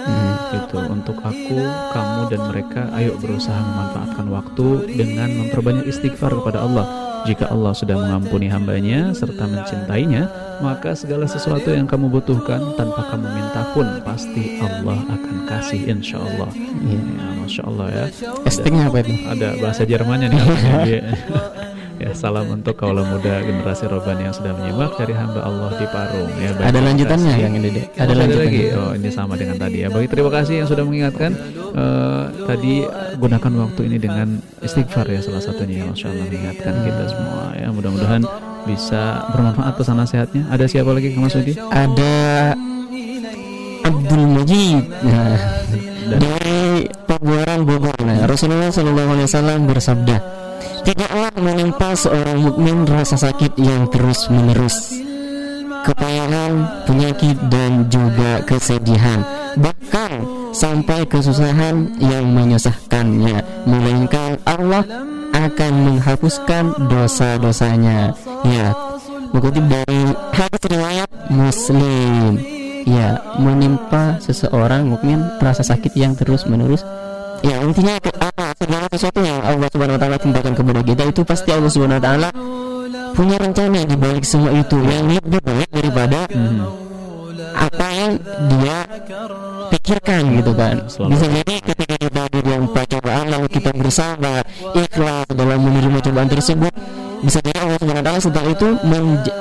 [0.54, 1.58] Itu untuk aku,
[1.90, 7.96] kamu dan mereka Ayo berusaha memanfaatkan waktu dengan memperbanyak istighfar kepada Allah jika Allah sudah
[7.96, 10.28] mengampuni hambanya serta mencintainya,
[10.60, 16.20] maka segala sesuatu yang kamu butuhkan tanpa kamu minta pun pasti Allah akan kasih insya
[16.20, 16.50] Allah.
[16.84, 17.00] Ya,
[17.40, 18.04] masya Allah ya.
[18.44, 19.12] Estingnya apa itu?
[19.24, 20.40] Ada bahasa Jermannya nih.
[22.00, 26.32] Ya salam untuk kaula muda generasi roban yang sudah menyimak dari hamba Allah di Parung.
[26.40, 27.34] Ya, Ada lanjutannya.
[27.36, 27.82] Kang Dede?
[27.92, 28.62] Oh, Ada lagi.
[28.72, 29.92] Oh ini sama dengan tadi ya.
[29.92, 31.36] Baik terima kasih yang sudah mengingatkan.
[31.76, 32.88] Eh, tadi
[33.20, 35.92] gunakan waktu ini dengan istighfar ya salah satunya.
[35.92, 37.68] Masya Allah mengingatkan kita semua ya.
[37.68, 38.22] Mudah-mudahan
[38.64, 40.48] bisa bermanfaat pesan nasihatnya.
[40.48, 41.28] Ada siapa lagi Kang
[41.68, 42.16] ada
[43.84, 45.36] Abdul Majid nah,
[46.08, 50.39] dari Pabuaran Bogor nah, Rasulullah Shallallahu Alaihi Wasallam bersabda
[50.86, 55.00] tidaklah menimpa seorang mukmin rasa sakit yang terus menerus
[55.84, 59.24] kepayahan penyakit dan juga kesedihan.
[59.56, 60.12] Bahkan
[60.54, 63.66] sampai kesusahan yang menyusahkannya.
[63.66, 64.84] Melainkan Allah
[65.34, 68.14] akan menghapuskan dosa-dosanya.
[68.46, 68.74] Ya
[69.30, 70.02] mengutip dari
[70.34, 72.38] hadis riwayat Muslim.
[72.88, 76.80] Ya menimpa seseorang mungkin rasa sakit yang terus menerus
[77.40, 81.20] ya intinya ke apa segala sesuatu yang Allah Subhanahu Wa Taala timpakan kepada kita itu
[81.24, 82.28] pasti Allah Subhanahu Wa Taala
[83.16, 84.76] punya rencana di balik semua itu.
[84.84, 86.20] Yang lebih baik daripada
[87.56, 88.12] apa yang
[88.52, 88.78] dia
[89.72, 90.76] pikirkan gitu kan.
[90.84, 94.44] Bisa jadi ketika kita di dalam percobaan lalu kita bersabar
[94.76, 96.72] ikhlas dalam menerima cobaan tersebut
[97.20, 98.68] bisa jadi Allah taala setelah itu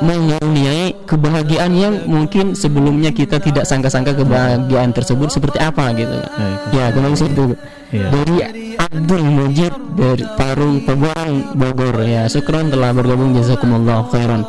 [0.03, 6.51] mengaruniai kebahagiaan yang mungkin sebelumnya kita tidak sangka-sangka kebahagiaan tersebut seperti apa gitu kan.
[6.75, 7.55] Ya, kembali situ.
[7.89, 8.07] Iya.
[8.13, 8.37] Dari
[8.77, 12.29] Abdul Majid dari Parung Pebuaran Bogor ya.
[12.29, 14.45] Syukron telah bergabung jazakumullah khairan.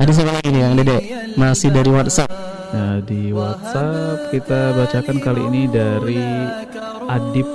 [0.00, 0.98] Ada siapa lagi nih Kang Dede?
[1.36, 2.32] Masih dari WhatsApp.
[2.70, 6.22] Nah, di WhatsApp kita bacakan kali ini dari
[7.10, 7.48] Adip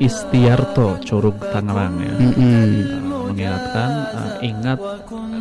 [0.00, 2.12] Istiarto, Curug Tangerang ya.
[2.18, 2.36] Mm-mm.
[2.36, 4.78] Uh, mengingatkan uh, ingat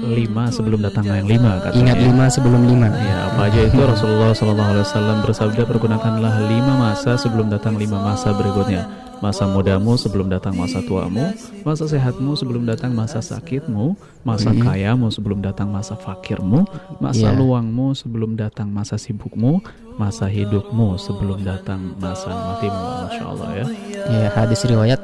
[0.06, 1.80] lima sebelum datang yang lima katanya.
[1.82, 2.88] Ingat lima sebelum lima.
[2.94, 7.98] Ya, apa aja itu Rasulullah Shallallahu Alaihi Wasallam bersabda pergunakanlah lima masa sebelum datang lima
[8.00, 9.09] masa berikutnya.
[9.20, 11.36] Masa mudamu sebelum datang masa tuamu,
[11.68, 14.64] masa sehatmu sebelum datang masa sakitmu, masa Mhm.
[14.64, 16.64] kayamu sebelum datang masa fakirmu,
[17.04, 17.38] masa Iya.
[17.38, 19.60] luangmu sebelum datang masa sibukmu,
[20.00, 22.84] masa hidupmu sebelum datang masa matimu.
[23.08, 23.66] Masya Allah ya.
[24.08, 25.02] Ya, hadis riwayat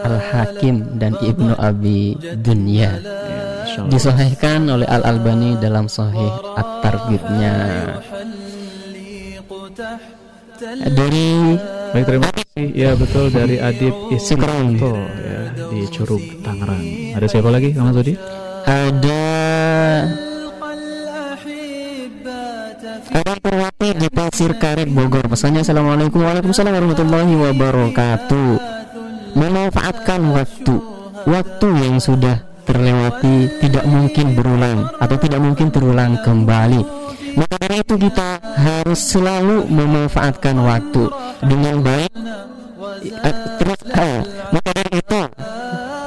[0.00, 2.98] Al Hakim dan Ibnu Abi Dunya.
[3.80, 3.96] Allah.
[3.96, 7.56] Disahihkan oleh Al Albani dalam Sahih At-Targhibnya.
[10.90, 11.56] Dari
[11.90, 12.39] Baik terima kasih.
[12.76, 14.12] Ya betul dari Adib.
[14.12, 15.40] Istiarto ya
[15.72, 16.84] di Curug Tangerang.
[17.16, 18.40] Ada siapa lagi Kang Sudi?
[18.70, 19.24] ada
[23.10, 28.50] Ada Purwati di Pasir Karet Bogor Pesannya Assalamualaikum Waalaikumsalam warahmatullahi wabarakatuh
[29.34, 30.76] Memanfaatkan waktu
[31.26, 36.82] Waktu yang sudah terlewati tidak mungkin berulang Atau tidak mungkin terulang kembali
[37.38, 41.02] Maka dari itu kita harus selalu memanfaatkan waktu
[41.44, 42.12] Dengan baik.
[43.00, 44.18] Eh, Terus eh,
[44.50, 45.20] Maka dari itu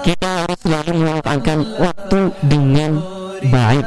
[0.04, 2.92] kita harus selalu memanfaatkan waktu dengan
[3.48, 3.86] baik.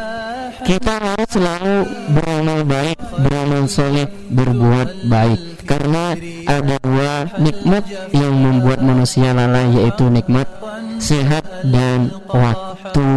[0.64, 1.76] Kita harus selalu
[2.16, 5.40] beramal baik beramal soleh berbuat baik.
[5.68, 6.16] Karena
[6.48, 7.84] ada dua nikmat
[8.16, 10.48] yang membuat manusia lalai yaitu nikmat
[10.96, 13.10] sehat dan waktu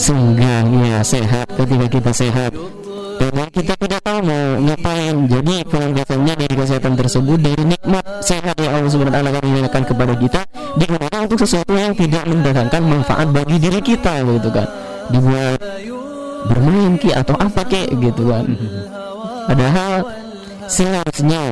[0.00, 2.50] senggang ya sehat ketika kita sehat
[3.18, 5.14] karena kita tidak tahu mau ngapain.
[5.30, 10.40] Jadi pelambatannya dari kesehatan tersebut dari nikmat sehat yang Allah Subhanahu wa taala kepada kita
[10.78, 14.68] digunakan untuk sesuatu yang tidak mendatangkan manfaat bagi diri kita gitu kan.
[15.12, 15.60] Dibuat
[16.48, 18.44] bermain ki atau apa kek gitu kan.
[19.44, 20.23] Padahal
[20.70, 21.42] seharusnya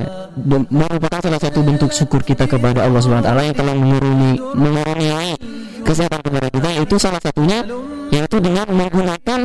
[0.70, 5.34] merupakan salah satu bentuk syukur kita kepada Allah Subhanahu wa taala yang telah mengaruni mengaruniai
[5.82, 7.66] kesehatan kepada kita itu salah satunya
[8.12, 9.40] yaitu dengan menggunakan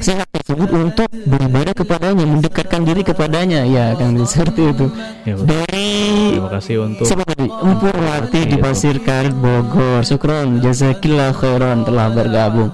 [0.00, 3.68] sehat tersebut untuk beribadah kepadanya mendekatkan diri kepadanya.
[3.68, 4.86] Ya kan seperti itu.
[5.28, 5.46] Ya, betul.
[5.46, 5.90] dari
[6.34, 7.46] Terima kasih untuk siapa tadi?
[7.46, 10.02] Empur Wati di Pasir Karet Bogor.
[10.02, 12.72] Syukron jazakillah khairan telah bergabung.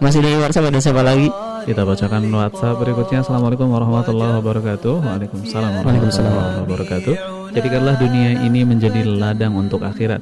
[0.00, 1.30] Masih dari WhatsApp ada siapa lagi
[1.62, 3.22] Kita bacakan WhatsApp berikutnya.
[3.22, 4.94] Assalamualaikum warahmatullahi wabarakatuh.
[4.98, 7.14] Waalaikumsalam warahmatullahi wabarakatuh.
[7.54, 10.18] Jadikanlah dunia ini menjadi ladang untuk akhirat.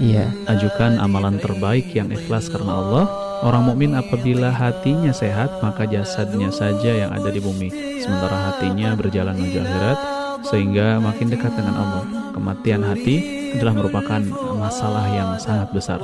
[0.00, 0.32] Iya.
[0.48, 3.04] Ajukan amalan terbaik yang ikhlas karena Allah.
[3.40, 7.72] Orang mukmin apabila hatinya sehat, maka jasadnya saja yang ada di bumi,
[8.04, 9.98] sementara hatinya berjalan menuju akhirat,
[10.44, 12.04] sehingga makin dekat dengan Allah.
[12.36, 14.20] Kematian hati adalah merupakan
[14.56, 15.98] masalah yang sangat besar.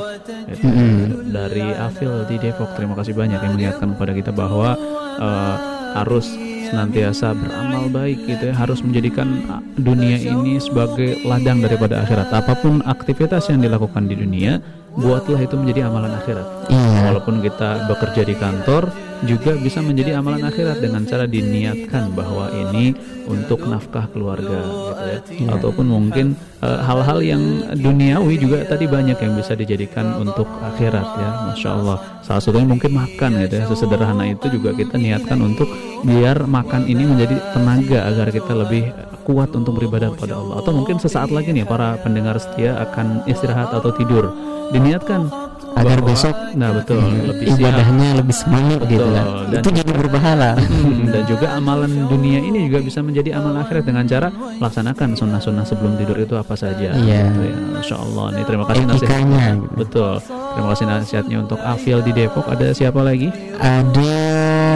[0.50, 1.30] Itu Mm-mm.
[1.30, 2.74] dari Afil di Depok.
[2.74, 4.74] Terima kasih banyak yang mengingatkan kepada kita bahwa
[5.20, 5.56] eh,
[5.96, 6.26] harus
[6.66, 9.38] senantiasa beramal baik gitu ya, harus menjadikan
[9.78, 12.28] dunia ini sebagai ladang daripada akhirat.
[12.34, 14.58] Apa pun aktivitas yang dilakukan di dunia,
[14.98, 16.46] buatlah itu menjadi amalan akhirat.
[16.66, 17.14] Iya.
[17.14, 18.90] Walaupun kita bekerja di kantor,
[19.24, 22.92] juga bisa menjadi amalan akhirat dengan cara diniatkan bahwa ini
[23.24, 25.18] untuk nafkah keluarga gitu ya.
[25.32, 25.48] Iya.
[25.58, 27.42] Ataupun mungkin eh, hal-hal yang
[27.72, 31.30] duniawi juga tadi banyak yang bisa dijadikan untuk akhirat ya.
[31.52, 31.96] Masya Allah.
[32.20, 33.64] Salah satunya mungkin makan gitu ya.
[33.70, 35.68] Sesederhana itu juga kita niatkan untuk
[36.04, 38.84] biar makan ini menjadi tenaga agar kita lebih
[39.26, 40.62] kuat untuk beribadah kepada Allah.
[40.62, 44.30] Atau mungkin sesaat lagi nih para pendengar setia akan istirahat atau tidur.
[44.70, 45.45] Diniatkan
[45.76, 47.60] agar bahwa- besok nah betul hmm, lebih siap.
[47.60, 52.38] ibadahnya lebih semangat gitu Betul, kan dan- itu jadi berpahala Hmm, dan juga amalan dunia
[52.38, 56.94] ini juga bisa menjadi amal akhirat dengan cara laksanakan sunnah-sunnah sebelum tidur itu apa saja.
[56.94, 57.26] Iya.
[57.26, 57.54] Gitu ya.
[57.74, 59.44] Masya Allah nih terima kasih nasihatnya.
[59.56, 59.74] gitu.
[59.76, 60.12] Betul.
[60.24, 62.46] Terima kasih nasihatnya untuk Afil di Depok.
[62.46, 63.28] Ada siapa lagi?
[63.56, 64.16] ada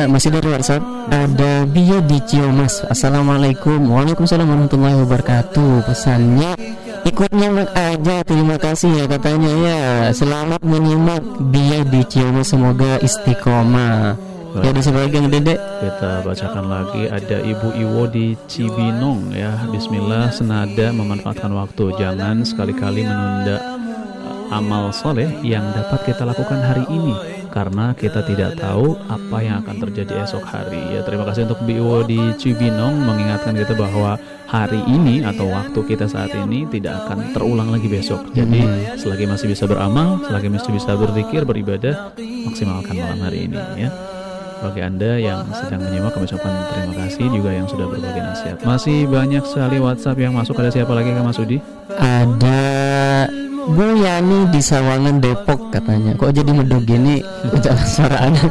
[0.06, 6.56] masih dari WhatsApp ada Bia di Ciomas Assalamualaikum Waalaikumsalam warahmatullahi wabarakatuh pesannya
[7.06, 9.80] ikut nyimak aja terima kasih ya katanya ya
[10.12, 15.62] selamat menyimak Bia di Ciomas semoga istiqomah Ya, siapa lagi yang dedek?
[15.62, 19.54] Kita bacakan lagi ada Ibu Iwo di Cibinong ya.
[19.70, 21.94] Bismillah senada memanfaatkan waktu.
[21.94, 23.62] Jangan sekali-kali menunda
[24.50, 27.14] amal soleh yang dapat kita lakukan hari ini
[27.54, 31.70] karena kita tidak tahu apa yang akan terjadi esok hari ya terima kasih untuk Bu
[31.70, 34.18] Iwo di Cibinong mengingatkan kita bahwa
[34.50, 38.98] hari ini atau waktu kita saat ini tidak akan terulang lagi besok jadi Hmm.
[38.98, 43.90] selagi masih bisa beramal selagi masih bisa berzikir beribadah maksimalkan malam hari ini ya
[44.60, 48.60] bagi Anda yang sedang menyimak kami ucapkan terima kasih juga yang sudah berbagi nasihat.
[48.60, 50.52] Masih banyak sekali WhatsApp yang masuk.
[50.60, 51.56] Ada siapa lagi Kak Mas Udi?
[51.96, 52.60] Ada
[53.72, 56.12] Bu Yani di Sawangan Depok katanya.
[56.12, 57.24] Kok jadi medok gini?
[57.64, 58.42] Jalan suara ada.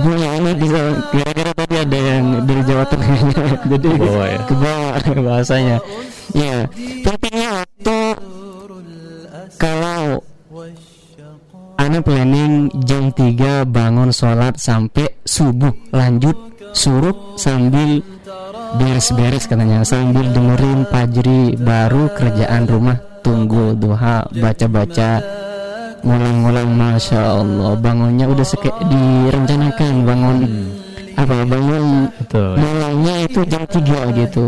[0.00, 1.55] Bu Yani di Sawangan.
[1.76, 3.16] Tadi ada yang dari Jawa Tengah.
[3.76, 4.40] jadi bawah ya?
[4.48, 4.94] Ke bawah
[5.28, 5.76] bahasanya.
[6.32, 6.56] Ya,
[7.04, 7.98] pentingnya waktu
[9.60, 10.24] kalau
[11.76, 16.32] Ana planning jam 3 bangun sholat sampai subuh lanjut
[16.72, 18.00] suruk sambil
[18.80, 25.20] beres-beres katanya sambil dengerin pajri baru kerjaan rumah tunggu duha baca-baca
[26.00, 30.38] ngulang-ngulang masya Allah bangunnya udah seke direncanakan bangun
[31.16, 32.54] apa bangun Betul.
[32.60, 34.44] mulainya itu jam 3 gitu.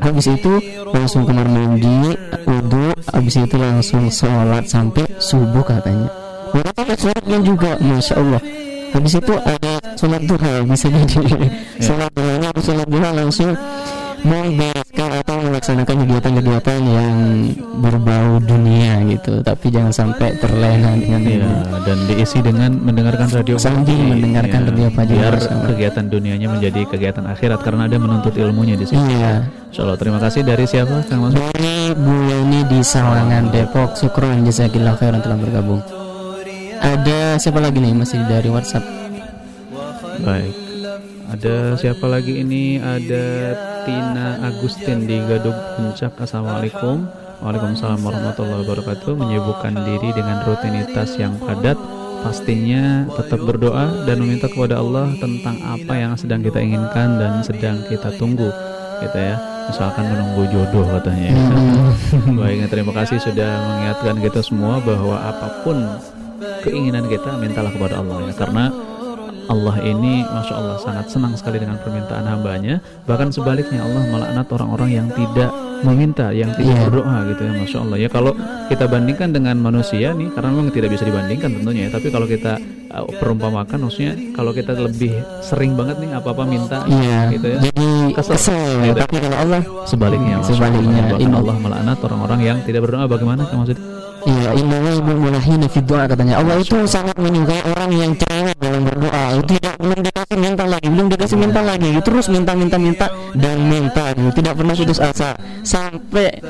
[0.00, 0.52] Habis itu
[0.88, 2.16] langsung kamar mandi
[2.48, 6.08] wudhu habis itu langsung sholat sampai subuh katanya.
[6.56, 8.42] Ada sholatnya juga Masya Allah.
[8.90, 11.46] Habis itu ada sholat duha Bisa jadi.
[11.86, 13.54] Sholat duha Habis sholat duha langsung
[14.20, 17.14] Membereskan atau melaksanakan kegiatan-kegiatan yang
[17.78, 21.50] berbau dunia gitu Tapi jangan sampai terlena dengan Iya,
[21.86, 25.66] dan diisi dengan mendengarkan radio Sambil mendengarkan Iya, radio Fajri, biar Allah.
[25.70, 28.98] kegiatan dunianya menjadi kegiatan akhirat karena ada menuntut ilmunya di situ.
[28.98, 29.46] Iya.
[29.70, 31.32] Insya Allah terima kasih dari siapa Kang Mas?
[31.38, 35.78] Dari Bu Yani di Sawangan Depok Syukron jazakillah khairan telah bergabung
[36.82, 38.82] Ada siapa lagi nih masih dari WhatsApp
[40.20, 40.69] Baik.
[41.30, 42.82] Ada siapa lagi ini?
[42.82, 43.54] Ada
[43.86, 46.18] Tina Agustin di Gadug Puncak.
[46.18, 47.06] Assalamualaikum.
[47.38, 49.14] Waalaikumsalam warahmatullahi wabarakatuh.
[49.14, 51.78] Menyibukkan diri dengan rutinitas yang padat.
[52.26, 57.78] Pastinya tetap berdoa dan meminta kepada Allah tentang apa yang sedang kita inginkan dan sedang
[57.86, 58.50] kita tunggu.
[58.98, 59.38] Gitu ya.
[59.70, 61.30] Misalkan menunggu jodoh katanya.
[61.30, 61.38] ya.
[62.42, 65.78] Baik, terima kasih sudah mengingatkan kita semua bahwa apa pun
[66.66, 68.64] keinginan kita mintalah kepada Allah ya karena
[69.50, 74.90] Allah ini Masya Allah sangat senang sekali dengan permintaan hambanya Bahkan sebaliknya Allah melaknat orang-orang
[74.94, 75.50] yang tidak
[75.82, 76.86] meminta Yang tidak Iya.
[76.86, 78.32] berdoa gitu ya Masya Allah Ya kalau
[78.70, 82.62] kita bandingkan dengan manusia nih Karena memang tidak bisa dibandingkan tentunya ya Tapi kalau kita
[82.88, 87.86] uh, perumpamakan maksudnya Kalau kita lebih sering banget nih apa-apa minta Iya gitu ya Jadi
[88.14, 88.38] kesel,
[88.86, 88.96] Gitu.
[89.02, 91.10] Tapi kalau Allah Sebaliknya Masya Sebaliknya Allah.
[91.10, 94.00] Bahkan Inna- Allah melaknat orang-orang yang tidak berdoa Bagaimana maksudnya?
[94.20, 96.44] Iya, innallaha fi katanya.
[96.44, 98.12] Allah itu sangat menyukai orang yang
[98.90, 99.24] berdoa.
[99.38, 103.06] Itu tidak belum dikasih minta lagi, belum dikasih minta lagi, terus minta minta minta
[103.38, 104.04] dan minta.
[104.12, 106.42] Tidak pernah putus asa sampai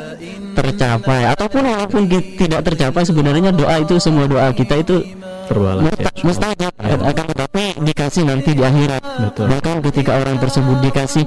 [0.57, 1.29] tercapai.
[1.29, 5.05] Ataupun walaupun tidak tercapai sebenarnya doa itu semua doa kita itu
[5.51, 5.91] Terbalas ya.
[5.91, 9.03] musta- mustajab akan tetapi dikasih nanti di akhirat.
[9.03, 9.45] Betul.
[9.51, 11.25] Bahkan ketika orang tersebut dikasih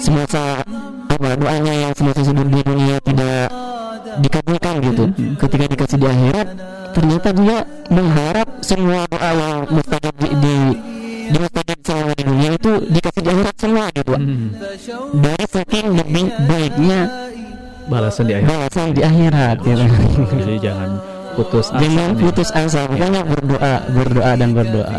[0.00, 0.64] semasa
[1.06, 3.52] apa doanya yang semasa tersebut di dunia tidak
[4.20, 5.04] dikabulkan gitu.
[5.40, 6.48] Ketika dikasih di akhirat
[6.92, 7.58] ternyata dia
[7.88, 10.54] mengharap semua doa yang mustajab di, di
[11.32, 14.12] di mustajab selama di dunia itu dikasih di akhirat semua gitu
[15.16, 17.00] dari saking lebih baiknya
[17.82, 18.48] Balasan di akhirat.
[18.52, 19.84] balasan di akhirat gitu.
[20.38, 20.90] Jadi jangan
[21.34, 24.98] putus asa Jangan putus asa, makanya berdoa, berdoa dan berdoa.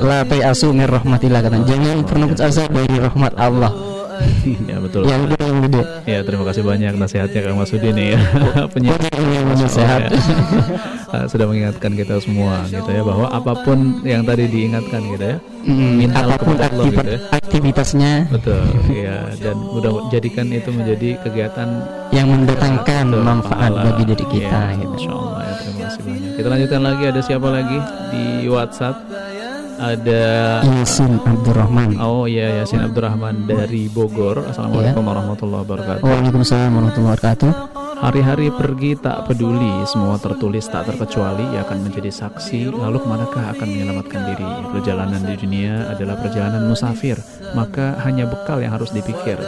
[0.00, 1.66] La asu min rahmatillah katanya.
[1.68, 3.72] Jangan pernah putus asa dari rahmat Allah.
[4.64, 5.02] Ya betul.
[5.04, 5.82] Yang gede yang gede.
[6.04, 8.20] Ya terima kasih banyak nasihatnya Kang Masudi nih ya
[8.72, 8.98] penyiar
[9.54, 10.10] nasihat.
[11.30, 15.94] Sudah mengingatkan kita semua gitu ya bahwa apa pun yang tadi diingatkan gitu ya Mm,
[15.94, 20.74] mintalah apa pun kepada Allah aktivitas, gitu ya aktivitasnya betul ya dan mudah jadikan itu
[20.74, 21.68] menjadi kegiatan
[22.10, 23.86] yang mendatangkan Betul, manfaat pahala.
[23.86, 24.90] bagi diri kita Ya, gitu.
[24.90, 27.78] Masya Allah ya terima kasih banyak kita lanjutkan lagi ada siapa lagi
[28.10, 28.96] di WhatsApp
[29.78, 30.24] ada
[30.64, 31.96] Yasin Abdurrahman.
[32.00, 37.52] Oh iya Yasin Abdurrahman dari Bogor Assalamualaikum warahmatullahi wabarakatuh Waalaikumsalam warahmatullahi wabarakatuh.
[38.02, 43.54] Hari-hari pergi tak peduli, semua tertulis tak terkecuali ia akan menjadi saksi, lalu ke manakah
[43.54, 44.48] akan menyelamatkan diri?
[44.74, 47.14] Perjalanan di dunia adalah perjalanan musafir,
[47.54, 49.38] maka hanya bekal yang harus dipikir.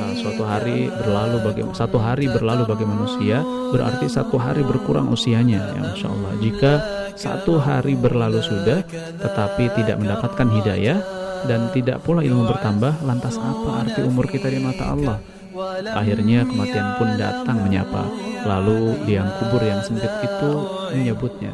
[0.00, 5.76] Uh, suatu hari berlalu bagi satu hari berlalu bagi manusia berarti satu hari berkurang usianya
[5.76, 6.72] ya masya Allah jika
[7.20, 8.80] satu hari berlalu sudah
[9.20, 10.98] tetapi tidak mendapatkan hidayah
[11.44, 15.20] dan tidak pula ilmu bertambah lantas apa arti umur kita di mata Allah
[15.90, 18.06] Akhirnya kematian pun datang menyapa.
[18.40, 20.52] Lalu liang kubur yang sempit itu
[20.90, 21.52] menyebutnya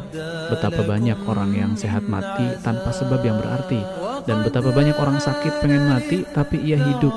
[0.49, 3.83] betapa banyak orang yang sehat mati tanpa sebab yang berarti
[4.27, 7.15] dan betapa banyak orang sakit pengen mati tapi ia hidup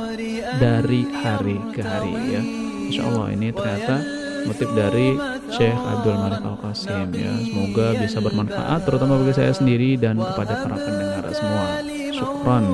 [0.58, 2.42] dari hari ke hari ya.
[2.90, 3.96] Insya Allah ini ternyata
[4.50, 5.14] motif dari
[5.54, 7.34] Syekh Abdul Malik Al Qasim ya.
[7.46, 11.66] Semoga bisa bermanfaat terutama bagi saya sendiri dan kepada para pendengar semua.
[12.10, 12.66] Syukron.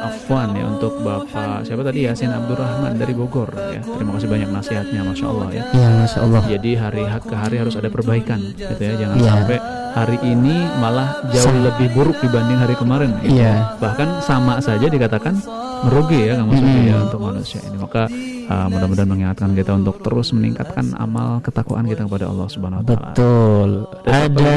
[0.00, 3.80] Afwan ya untuk Bapak siapa tadi Yasin Abdurrahman dari Bogor ya.
[3.80, 5.62] Terima kasih banyak nasihatnya Masya Allah ya.
[5.70, 6.42] Ya, Masya Allah.
[6.46, 8.92] Jadi hari ke hari harus ada perbaikan gitu ya.
[8.96, 9.30] Jangan Ya.
[9.34, 9.58] sampai
[9.90, 13.10] hari ini malah jauh Sa- lebih buruk dibanding hari kemarin.
[13.20, 13.36] gitu.
[13.36, 13.76] Iya.
[13.76, 15.34] Bahkan sama saja dikatakan
[15.82, 17.76] merugi ya Kang Mas Uki, ya untuk manusia ini.
[17.76, 18.02] Maka
[18.46, 23.00] uh, mudah-mudahan mengingatkan kita untuk terus meningkatkan amal ketakwaan kita kepada Allah Subhanahu wa taala.
[23.10, 23.70] Betul.
[24.04, 24.52] Ada Ada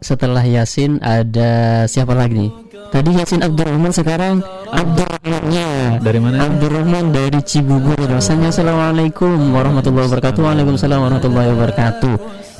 [0.00, 1.50] setelah Yasin ada
[1.84, 2.52] siapa lagi nih?
[2.90, 6.36] Tadi Yasin Abdurrahman sekarang Abdurrahmannya Dari mana?
[6.50, 7.94] Abdurrahman dari Cibubur.
[7.96, 10.40] Rasanya Assalamualaikum warahmatullahi wabarakatuh.
[10.42, 12.14] Waalaikumsalam warahmatullahi wabarakatuh.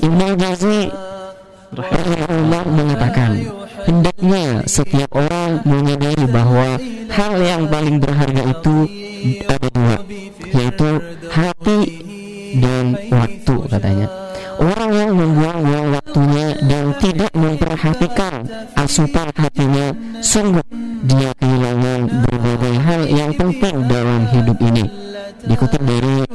[0.07, 0.81] Ibnu Jauzi
[1.71, 3.31] rahimahullah mengatakan
[3.87, 6.79] hendaknya setiap orang menyadari bahwa
[7.11, 8.77] hal yang paling berharga itu
[9.47, 9.97] ada dua
[10.51, 10.89] yaitu
[11.31, 11.81] hati
[12.59, 14.07] dan waktu katanya
[14.61, 18.45] orang yang membuang-buang waktunya dan tidak memperhatikan
[18.77, 20.65] asupan hatinya sungguh
[21.09, 24.85] dia kehilangan berbagai hal yang penting dalam hidup ini.
[25.41, 26.29] Dikutip dari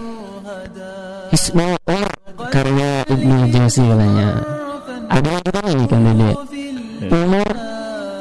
[1.30, 2.10] Ismail Umar
[2.50, 4.30] karya Ibnu Jauzi katanya
[5.06, 6.32] ada kita nih kan Dede.
[7.06, 7.50] Umur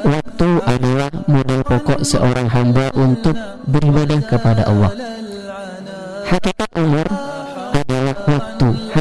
[0.04, 3.32] waktu adalah modal pokok seorang hamba untuk
[3.64, 4.92] beribadah kepada Allah.
[6.28, 7.43] Hakikat umur adalah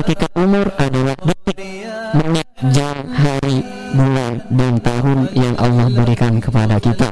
[0.04, 1.64] hakikat umur adalah detik
[2.12, 3.64] menit jam hari
[3.96, 7.08] bulan dan tahun yang Allah berikan kepada kita.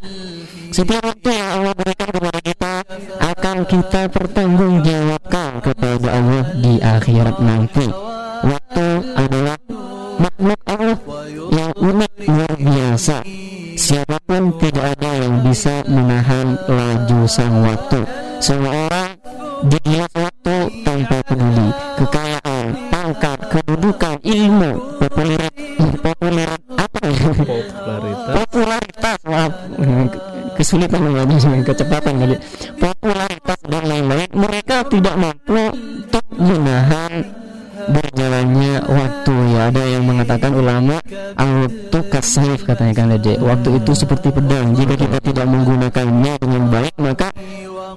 [0.75, 2.73] Setiap waktu yang Allah berikan kepada kita
[3.31, 7.87] akan kita pertanggungjawabkan kepada Allah di akhirat nanti.
[8.43, 9.57] Waktu adalah
[10.19, 10.97] makhluk Allah
[11.47, 13.17] yang unik luar biasa.
[13.79, 18.03] Siapa pun tidak ada yang bisa menahan laju sang waktu.
[18.43, 19.15] Semua orang
[23.91, 24.71] kedudukan ilmu.
[24.99, 25.51] Popularitas.
[25.99, 26.59] Popularitas.
[26.81, 28.33] Apa ya Popularitas.
[28.35, 29.53] popularitas maaf
[30.59, 32.35] kesulitan namanya kecepatan kali
[32.77, 34.29] popularitas dan lain-lain.
[34.33, 37.13] Mereka tidak mampu untuk menahan
[37.89, 39.35] berjalannya waktu.
[39.55, 41.01] Ya ada yang mengatakan ulama
[41.37, 44.73] waktu kasaif katanya kan Dede waktu itu seperti pedang.
[44.77, 47.27] Jika kita tidak menggunakannya dengan baik maka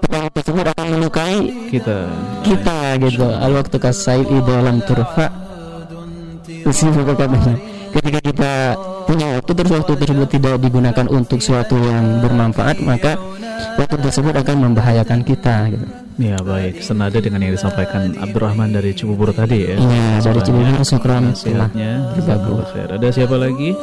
[0.01, 1.39] pedang tersebut akan melukai
[1.69, 2.09] kita.
[2.45, 3.27] kita gitu.
[3.29, 5.44] Al waktu kasaif di dalam turfa
[6.69, 7.55] isi katanya
[7.95, 8.53] ketika kita
[9.07, 13.15] punya waktu terus waktu tersebut tidak digunakan untuk suatu yang bermanfaat maka
[13.79, 15.87] waktu tersebut akan membahayakan kita gitu.
[16.15, 19.75] Ya baik, senada dengan yang disampaikan Abdurrahman dari Cibubur tadi ya.
[19.75, 20.71] Iya, dari Cibubur,
[22.15, 22.89] jazakallah khair.
[22.95, 23.75] Ada siapa lagi?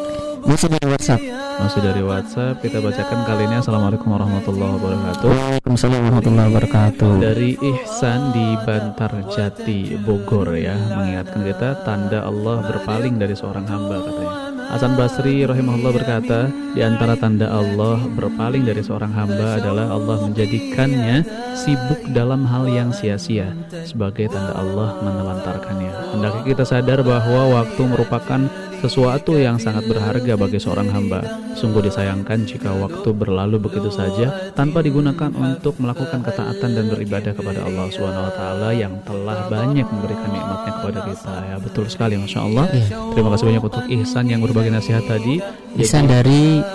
[0.42, 1.22] Masih dari WhatsApp.
[1.62, 5.28] Masih dari WhatsApp kita bacakan kali ini Assalamualaikum warahmatullahi wabarakatuh.
[5.30, 7.12] Waalaikumsalam warahmatullahi wabarakatuh.
[7.22, 14.02] Dari Ihsan di Bantar Jati Bogor ya mengingatkan kita tanda Allah berpaling dari seorang hamba
[14.02, 14.52] katanya.
[14.72, 21.28] Hasan Basri rahimahullah berkata, di antara tanda Allah berpaling dari seorang hamba adalah Allah menjadikannya
[21.60, 23.52] sibuk dalam hal yang sia-sia
[23.84, 26.16] sebagai tanda Allah menelantarkannya.
[26.16, 28.48] Hendaknya kita sadar bahwa waktu merupakan
[28.82, 31.22] sesuatu yang sangat berharga bagi seorang hamba.
[31.54, 37.62] Sungguh disayangkan jika waktu berlalu begitu saja tanpa digunakan untuk melakukan ketaatan dan beribadah kepada
[37.62, 41.34] Allah Subhanahu wa taala yang telah banyak memberikan nikmatnya kepada kita.
[41.54, 42.66] Ya, betul sekali Masya Allah.
[43.14, 45.38] Terima kasih banyak untuk Ihsan yang berbagi nasihat tadi.
[45.78, 46.66] Ihsan dari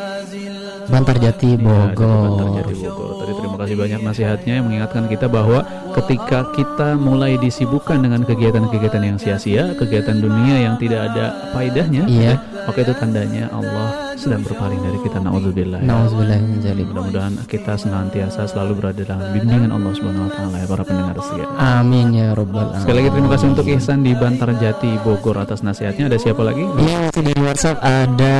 [0.86, 2.38] Bantar Jati Bogor.
[2.38, 3.10] Bantar Jati Bogor.
[3.18, 9.18] Tadi kasih banyak nasihatnya yang mengingatkan kita bahwa ketika kita mulai disibukkan dengan kegiatan-kegiatan yang
[9.18, 12.38] sia-sia, kegiatan dunia yang tidak ada faedahnya, Iya.
[12.38, 15.18] ya, maka itu tandanya Allah sedang berpaling dari kita.
[15.18, 15.82] Nauzubillah.
[15.82, 15.86] ya.
[15.86, 16.86] Nauzubillah dzalik.
[16.86, 21.46] Mudah-mudahan kita senantiasa selalu berada dalam bimbingan Allah Subhanahu wa taala ya para pendengar setia.
[21.58, 22.80] Amin ya robbal alamin.
[22.80, 26.06] Sekali lagi terima kasih untuk Ihsan di Bantar Jati Bogor atas nasihatnya.
[26.06, 26.64] Ada siapa lagi?
[26.80, 28.38] Iya, masih dari WhatsApp ada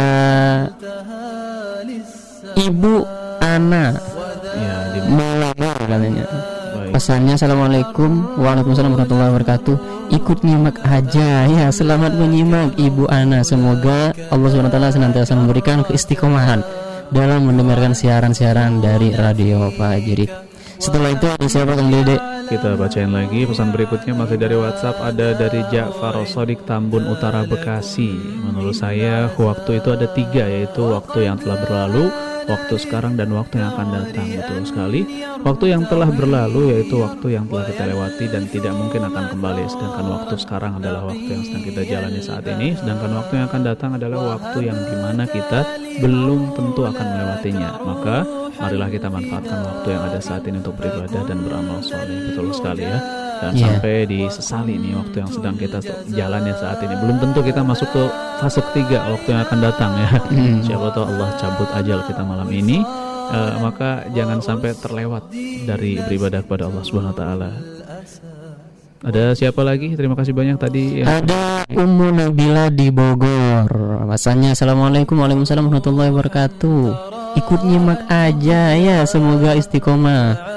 [2.57, 2.95] Ibu
[3.39, 4.16] Ana.
[5.07, 6.27] Malabar katanya.
[6.91, 8.39] Pesannya Assalamualaikum.
[8.39, 9.77] Waalaikumsalam warahmatullahi wabarakatuh.
[10.15, 11.67] Ikut nyimak aja Ya.
[11.71, 13.43] Selamat menyimak Ibu Ana.
[13.43, 16.63] Semoga Allah SWT senantiasa memberikan keistiqomahan
[17.11, 20.27] Dalam mendengarkan siaran-siaran dari Radio Fajri
[20.79, 22.36] Setelah itu ada siapa Kang Dede?
[22.47, 28.15] Kita bacain lagi pesan berikutnya masih dari WhatsApp ada dari Ja'far Sodik Tambun Utara Bekasi.
[28.47, 32.07] Menurut saya waktu itu ada tiga yaitu waktu yang telah berlalu,
[32.47, 34.31] waktu sekarang dan waktu yang akan datang.
[34.31, 35.01] Betul sekali.
[35.43, 39.63] Waktu yang telah berlalu yaitu waktu yang telah kita lewati dan tidak mungkin akan kembali.
[39.67, 42.79] Sedangkan waktu sekarang adalah waktu yang sedang kita jalani saat ini.
[42.79, 45.61] Sedangkan waktu yang akan datang adalah waktu yang di mana kita
[45.99, 47.71] belum tentu akan melewatinya.
[47.83, 52.33] Maka marilah kita manfaatkan waktu yang ada saat ini untuk beribadah dan beramal soleh.
[52.33, 52.99] Betul sekali ya.
[53.37, 53.65] Dan Iya.
[53.69, 55.79] sampai disesali nih waktu yang sedang kita
[56.09, 56.95] jalani saat ini.
[56.97, 58.03] Belum tentu kita masuk ke
[58.39, 60.09] fase ketiga waktu yang akan datang ya.
[60.25, 60.65] Hmm.
[60.65, 62.81] Siapa tahu Allah cabut ajal kita malam ini.
[63.27, 65.35] eh, maka jangan sampai terlewat
[65.67, 67.51] dari beribadah kepada Allah Subhanahu wa taala.
[69.03, 69.99] Ada siapa lagi?
[69.99, 71.21] Terima kasih banyak tadi ya.
[71.21, 73.67] Ada Ummu Nabila di Bogor.
[74.07, 77.16] Masanya Assalamualaikum warahmatullahi wabarakatuh.
[77.37, 80.57] Ikut nyimak aja ya, semoga istiqomah.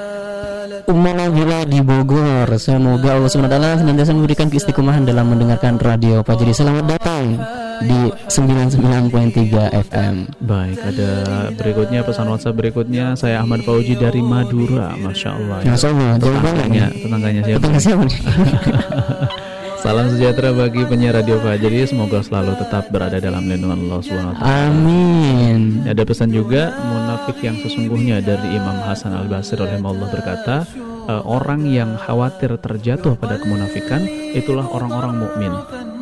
[0.90, 2.50] Nabila di Bogor.
[2.58, 6.50] Semoga Allah SWT senantiasa memberikan keistiqomahan dalam mendengarkan radio Fajri.
[6.50, 7.38] Selamat datang
[7.84, 10.14] di 99.3 FM.
[10.42, 11.10] Baik, ada
[11.54, 15.58] berikutnya pesan WhatsApp berikutnya saya Ahmad Fauji dari Madura, masya Allah.
[15.62, 15.72] ya.
[15.76, 17.56] Masya Allah, jauh banget tetangganya, tetangganya siapa?
[17.60, 18.18] Tetangga siapa nih?
[19.80, 24.68] Salam sejahtera bagi penyiar Radio Fajri, semoga selalu tetap berada dalam lindungan Allah Subhanahu taala.
[24.68, 25.60] Amin.
[25.88, 30.68] Ada pesan juga munafik yang sesungguhnya dari Imam Hasan Al Basri rahimahullah berkata,
[31.08, 34.04] "E, orang yang khawatir terjatuh pada kemunafikan
[34.36, 35.52] itulah orang-orang mukmin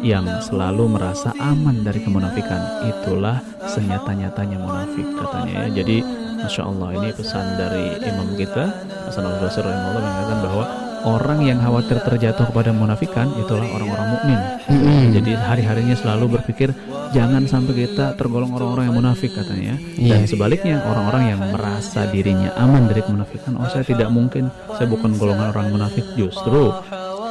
[0.02, 2.82] yang selalu merasa aman dari kemunafikan.
[2.82, 5.82] Itulah senyata-nyatanya munafik katanya ya.
[5.82, 6.02] Jadi
[6.38, 8.64] Masya Allah ini pesan dari imam kita
[9.06, 14.38] Hasan Al Basri rahimahullah mengatakan bahwa orang yang khawatir terjatuh kepada munafikan itulah orang-orang mukmin.
[14.66, 15.02] Mm-mm.
[15.14, 16.74] Jadi hari-harinya selalu berpikir
[17.12, 19.74] jangan sampai kita tergolong orang-orang yang munafik katanya.
[19.98, 20.30] Dan Iya.
[20.30, 25.50] sebaliknya orang-orang yang merasa dirinya aman dari kemunafikan, oh saya tidak mungkin, saya bukan golongan
[25.54, 26.04] orang munafik.
[26.16, 26.72] Justru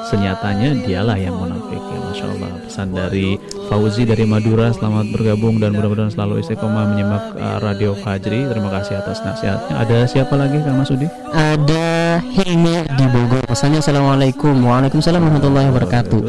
[0.08, 2.52] senyatanya dialah yang munafik ya Masya Allah.
[2.64, 3.36] Pesan dari
[3.68, 8.48] Fauzi dari Madura selamat bergabung dan mudah-mudahan selalu istiqomah menyimak uh, Radio Fajri.
[8.48, 9.74] Terima kasih atas nasihatnya.
[9.76, 13.44] Ada siapa lagi Kang Masudi Ada Hilmi di Bogor.
[13.44, 14.56] Pesannya Assalamualaikum.
[14.56, 16.22] Waalaikumsalam warahmatullahi wabarakatuh.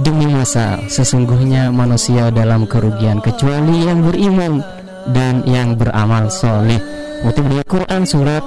[0.00, 4.64] Demi masa Sesungguhnya manusia dalam kerugian Kecuali yang beriman
[5.12, 6.80] Dan yang beramal soleh.
[7.24, 8.42] Waktu dari Quran surat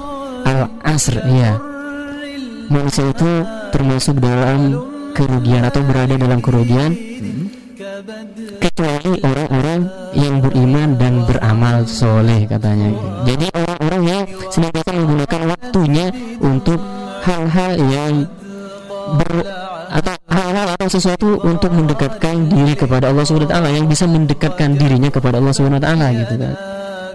[0.46, 1.69] Al-Asr Ya
[2.70, 3.30] Manusia itu
[3.74, 4.78] termasuk dalam
[5.10, 6.94] kerugian Atau berada dalam kerugian
[8.60, 9.80] kecuali orang-orang
[10.12, 12.92] yang beriman dan beramal soleh katanya.
[13.24, 16.06] Jadi orang-orang yang senantiasa menggunakan waktunya
[16.44, 16.80] untuk
[17.24, 18.12] hal-hal yang
[19.16, 19.30] ber
[19.90, 24.78] atau hal-hal atau sesuatu untuk mendekatkan diri kepada Allah Subhanahu wa taala yang bisa mendekatkan
[24.78, 26.54] dirinya kepada Allah Subhanahu wa taala gitu kan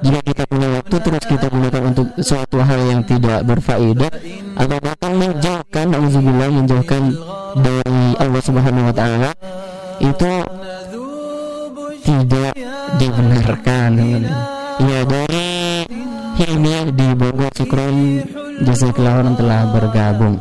[0.05, 4.11] jika kita punya waktu terus kita gunakan untuk suatu hal yang tidak berfaedah
[4.53, 7.03] atau bahkan menjauhkan auzubillah menjauhkan
[7.57, 9.31] dari Allah Subhanahu wa taala
[9.97, 10.31] itu
[12.05, 12.53] tidak
[13.01, 13.91] dibenarkan.
[14.75, 15.49] Ya dari
[16.35, 18.27] Hilmi di Bogor Syukron
[18.59, 20.35] Jazakallah telah bergabung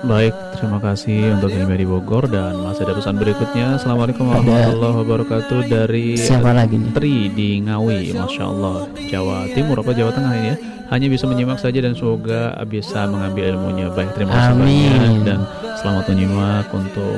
[0.00, 3.76] Baik, terima kasih untuk Hilmi di Bogor dan masih ada pesan berikutnya.
[3.76, 6.90] Assalamualaikum warahmatullahi wabarakatuh dari Siapa lagi nih?
[6.96, 10.56] Tri di Ngawi, masya Allah, Jawa Timur apa Jawa Tengah ini ya?
[10.88, 13.92] Hanya bisa menyimak saja dan semoga bisa mengambil ilmunya.
[13.92, 14.88] Baik, terima kasih Amin.
[14.88, 15.40] banyak dan
[15.76, 17.16] selamat menyimak untuk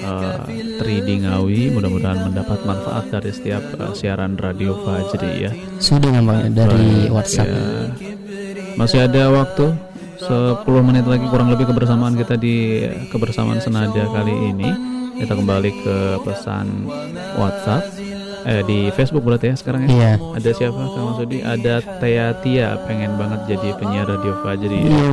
[0.00, 0.42] uh,
[0.80, 1.62] Tri di Ngawi.
[1.76, 5.52] Mudah-mudahan mendapat manfaat dari setiap uh, siaran radio Fajri ya.
[5.84, 7.60] sudah nampaknya dari Baik, WhatsApp ya.
[8.72, 9.91] Masih ada waktu
[10.22, 14.70] 10 menit lagi kurang lebih kebersamaan kita di kebersamaan senada kali ini.
[15.12, 16.88] Kita kembali ke pesan
[17.36, 17.84] WhatsApp
[18.42, 19.90] eh di Facebook berarti ya sekarang ya.
[19.94, 20.12] Iya.
[20.34, 21.38] Ada siapa Kang Masudi?
[21.46, 24.78] Ada Tia Tia pengen banget jadi penyiar radio Fajri.
[24.82, 25.04] Iya,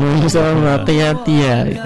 [0.49, 1.57] Allah, Tia Tia.
[1.69, 1.83] Ya,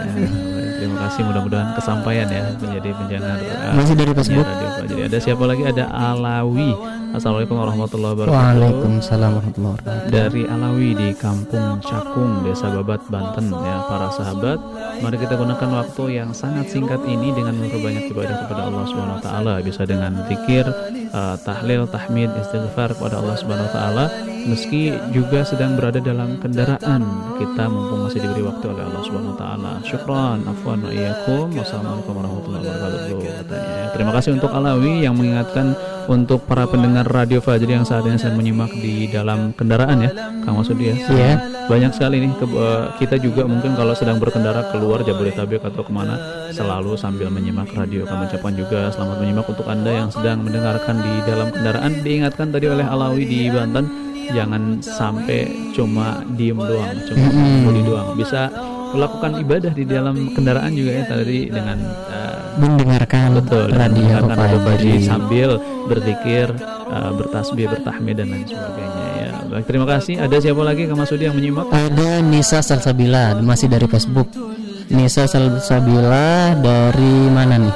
[0.79, 4.47] terima kasih mudah-mudahan kesampaian ya menjadi penyiar uh, Masih dari Facebook?
[4.47, 4.99] radio Fajri.
[5.03, 5.63] Ada siapa lagi?
[5.67, 6.71] Ada Alawi.
[7.13, 8.41] Assalamualaikum warahmatullahi wabarakatuh.
[8.41, 14.57] Waalaikumsalam warahmatullahi wabarakatuh dari Alawi di Kampung Cakung, Desa Babat, Banten ya para sahabat.
[14.97, 19.23] Mari kita gunakan waktu yang sangat singkat ini dengan memperbanyak ibadah kepada Allah Subhanahu wa
[19.29, 20.65] taala, bisa dengan zikir,
[21.13, 24.05] eh, tahlil, tahmid, istighfar kepada Allah Subhanahu wa taala
[24.47, 27.01] meski juga sedang berada dalam kendaraan.
[27.39, 29.71] Kita mumpung masih diberi waktu oleh Allah Subhanahu wa taala.
[29.87, 31.45] Syukran, afwan wa iyyakum.
[31.55, 33.85] Wassalamualaikum warahmatullahi wabarakatuh katanya.
[33.95, 35.77] Terima kasih untuk Alawi yang mengingatkan
[36.07, 40.11] untuk para pendengar radio Fajri yang saat ini sedang menyimak di dalam kendaraan ya,
[40.43, 40.95] Kang Masudi ya.
[40.95, 41.33] Iya.
[41.67, 45.91] Banyak sekali nih ke- eh, kita juga mungkin kalau sedang berkendara keluar Jabodetabek atau ke
[45.91, 46.19] mana
[46.51, 48.03] selalu sambil menyimak radio.
[48.03, 51.91] Kami ucapkan juga selamat menyimak untuk anda yang sedang mendengarkan di dalam kendaraan.
[52.03, 53.85] Diingatkan tadi oleh Alawi di Banten
[54.31, 57.63] jangan sampai cuma diem doang, cuma Mm-mm.
[57.67, 58.07] budi doang.
[58.15, 58.47] Bisa
[58.93, 64.21] melakukan ibadah di dalam kendaraan juga ya tadi dengan uh, mendengarkan betul radio
[64.63, 65.01] Fajri.
[65.03, 65.57] Sambil
[65.89, 66.53] berzikir,
[66.87, 69.29] uh, bertasbih, bertahmid dan lain sebagainya ya.
[69.49, 70.21] Baik, terima kasih.
[70.21, 71.67] Ada siapa lagi Kak Masudi yang menyimak?
[71.73, 74.29] Ada Nisa Salsabila masih dari Facebook.
[74.93, 77.75] Nisa Salsabila dari mana nih?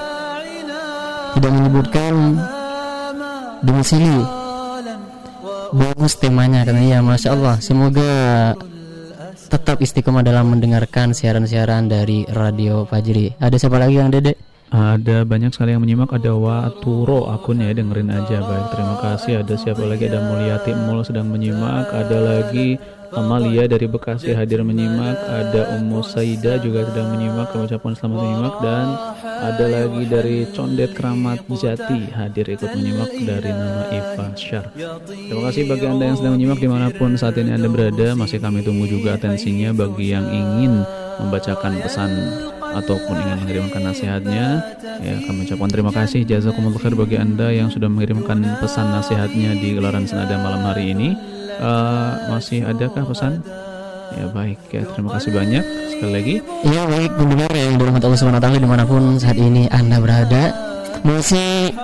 [1.38, 2.14] Tidak menyebutkan
[3.66, 4.22] domisili.
[5.68, 8.08] Bagus temanya katanya ya Masya Allah Semoga
[9.48, 13.34] tetap istiqomah dalam mendengarkan siaran-siaran dari Radio Fajri.
[13.40, 14.36] Ada siapa lagi yang dedek?
[14.68, 16.12] Ada banyak sekali yang menyimak.
[16.12, 18.68] Ada Waturo akunnya dengerin aja Baik.
[18.76, 19.34] Terima kasih.
[19.48, 20.12] Ada siapa lagi?
[20.12, 21.88] Ada Mulyati Mul sedang menyimak.
[21.88, 22.76] Ada lagi
[23.16, 28.56] Amalia dari Bekasi hadir menyimak Ada Ummu Saida juga sedang menyimak Kami ucapkan selamat menyimak
[28.60, 28.86] Dan
[29.38, 34.66] ada lagi dari Condet Keramat Jati Hadir ikut menyimak dari nama Iva Syar
[35.08, 38.18] Terima kasih bagi Anda yang sedang menyimak Di mana pun saat ini Anda berada.
[38.18, 40.84] Masih kami tunggu juga atensinya Bagi yang ingin
[41.18, 42.12] membacakan pesan
[42.78, 44.62] ataupun ingin mengirimkan nasihatnya.
[45.02, 46.22] Ya kami ucapkan terima kasih.
[46.30, 51.37] Jazakumullah khair bagi anda yang sudah mengirimkan pesan nasihatnya di gelaran senada malam hari ini
[51.58, 53.42] Eh, masih adakah pesan?
[54.16, 54.60] Ya baik.
[54.72, 56.36] Ya terima kasih banyak sekali lagi.
[56.64, 60.44] Ya baik pendengar yang dirahmati Allah Subhanahu wa di mana pun saat ini Anda berada.
[61.04, 61.76] Masih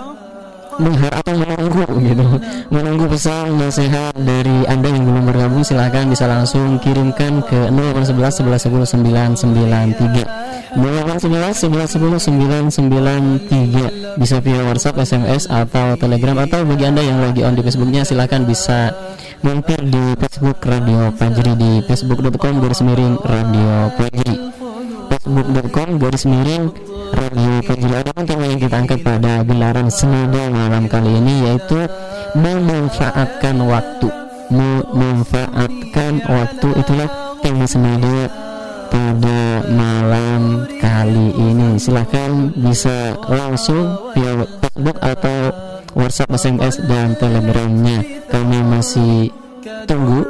[0.82, 2.26] mengharap atau menunggu gitu.
[2.74, 8.74] Menunggu pesan nasihat dari anda yang belum bergabung silahkan bisa langsung kirimkan ke 0811 11
[8.74, 8.90] 10
[9.38, 10.26] 993
[10.74, 12.74] 0811 11 10
[14.18, 18.02] 993 bisa via WhatsApp, SMS atau Telegram atau bagi anda yang lagi on di Facebooknya
[18.06, 18.94] silahkan bisa
[19.44, 24.36] mampir di Facebook Radio Fajri di facebook.com garis miring Radio Fajri
[25.11, 26.72] facebook.com garis miring
[27.14, 31.86] Radio Fajri Adapun tema yang kita angkat pada gelaran senada malam kali ini yaitu
[32.34, 34.10] memanfaatkan waktu.
[34.49, 36.68] Memanfaatkan waktu.
[36.80, 37.10] Itulah
[37.44, 38.32] tema senada
[38.90, 39.40] pada
[39.70, 41.78] malam kali ini.
[41.78, 45.38] Silahkan bisa langsung via Facebook atau
[45.94, 48.26] WhatsApp, SMS dan Telegramnya.
[48.30, 49.30] Kami masih
[49.86, 50.26] tunggu.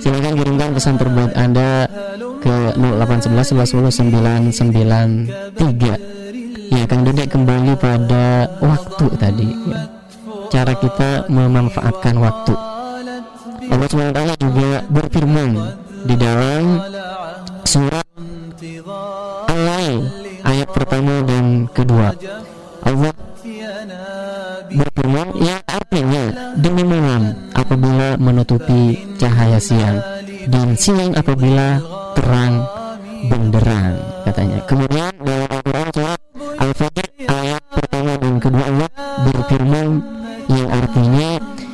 [0.00, 1.84] Silahkan kirimkan pesan terbaik anda
[2.40, 6.20] ke 0811 11 10 993
[6.70, 9.90] ya Kang Dedek kembali pada waktu tadi ya.
[10.48, 12.54] cara kita memanfaatkan waktu.
[13.70, 15.50] Allah SWT juga berfirman
[16.08, 16.80] di dalam
[17.62, 18.06] surat
[19.46, 19.96] Al-Lail
[20.42, 22.14] ayat pertama dan kedua.
[22.82, 23.12] Allah
[24.70, 26.24] berfirman yang artinya
[26.58, 29.98] demi malam apabila menutupi cahaya siang.
[30.50, 31.78] Dan siang apabila
[32.16, 32.64] terang
[33.28, 34.58] benderang katanya.
[34.64, 36.20] Kemudian dalam Al-Quran surat
[36.60, 38.90] Al-Fajr ayat pertama dan kedua Allah
[39.28, 39.88] berfirman
[40.48, 41.30] yang artinya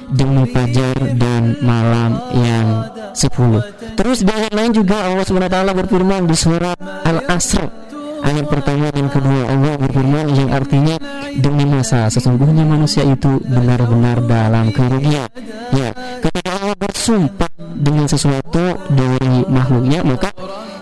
[0.06, 2.66] demi fajar dan malam yang
[3.14, 3.62] sepuluh.
[3.96, 7.85] Terus di ayat lain juga Allah SWT berfirman di surat Al-Asr
[8.26, 10.96] ayat pertama dan kedua Allah berfirman yang artinya
[11.38, 15.30] demi masa sesungguhnya manusia itu benar-benar dalam kerugian.
[15.70, 20.30] Ya ketika Allah bersumpah dengan sesuatu dari makhluknya maka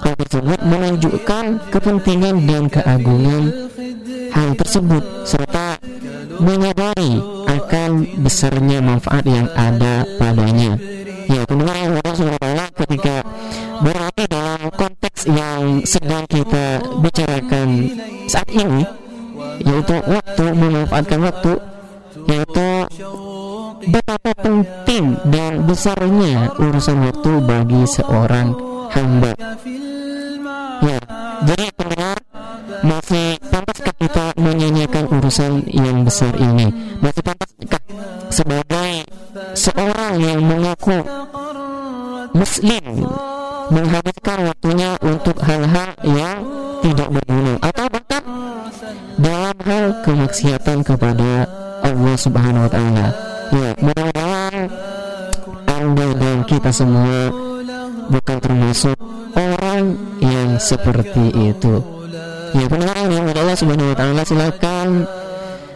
[0.01, 3.43] hal tersebut menunjukkan kepentingan dan keagungan
[4.33, 5.79] hal tersebut serta
[6.43, 7.91] menyadari akan
[8.25, 10.75] besarnya manfaat yang ada padanya.
[11.25, 12.15] Ya kemudian Allah
[15.75, 17.91] yang sedang kita bicarakan
[18.31, 18.87] saat ini
[19.59, 21.53] yaitu waktu memanfaatkan waktu
[22.31, 22.71] yaitu
[23.91, 28.55] betapa penting dan besarnya urusan waktu bagi seorang
[28.95, 29.35] hamba.
[30.79, 30.99] Ya
[31.43, 32.17] jadi pendengar
[32.87, 36.69] masih pantaskah kita menyanyikan urusan yang besar ini
[38.29, 39.09] sebagai
[39.57, 41.01] seorang yang mengaku
[42.37, 43.09] muslim
[43.73, 46.39] menghabiskan waktunya untuk hal-hal yang
[46.85, 48.25] tidak berguna atau bahkan
[49.17, 51.49] dalam hal kemaksiatan kepada
[51.81, 53.07] Allah Subhanahu wa taala.
[53.49, 54.57] Ya, mudah-mudahan
[55.65, 57.33] Anda dan kita semua
[58.13, 58.97] bukan termasuk
[59.33, 61.94] orang yang seperti itu.
[62.55, 65.11] Ya, pendengar yang Allah Subhanahu wa taala silakan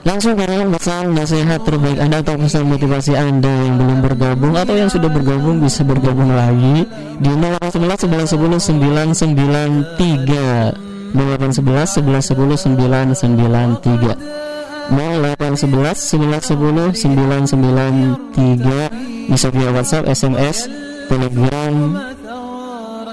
[0.06, 4.86] langsung kirimkan pesan nasihat terbaik Anda atau pesan motivasi Anda yang belum bergabung atau yang
[4.86, 6.86] sudah bergabung bisa bergabung lagi
[7.18, 8.78] di 0811 11 10
[9.18, 20.70] 993 0811 11 10 993 0811 11 10 993 bisa via WhatsApp, SMS,
[21.10, 21.74] Telegram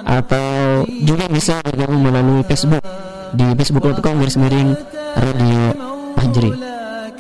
[0.06, 2.86] atau juga bisa bergabung melalui Facebook
[3.36, 4.70] di facebook.com garis miring
[5.20, 5.64] radio
[6.16, 6.52] Fajri.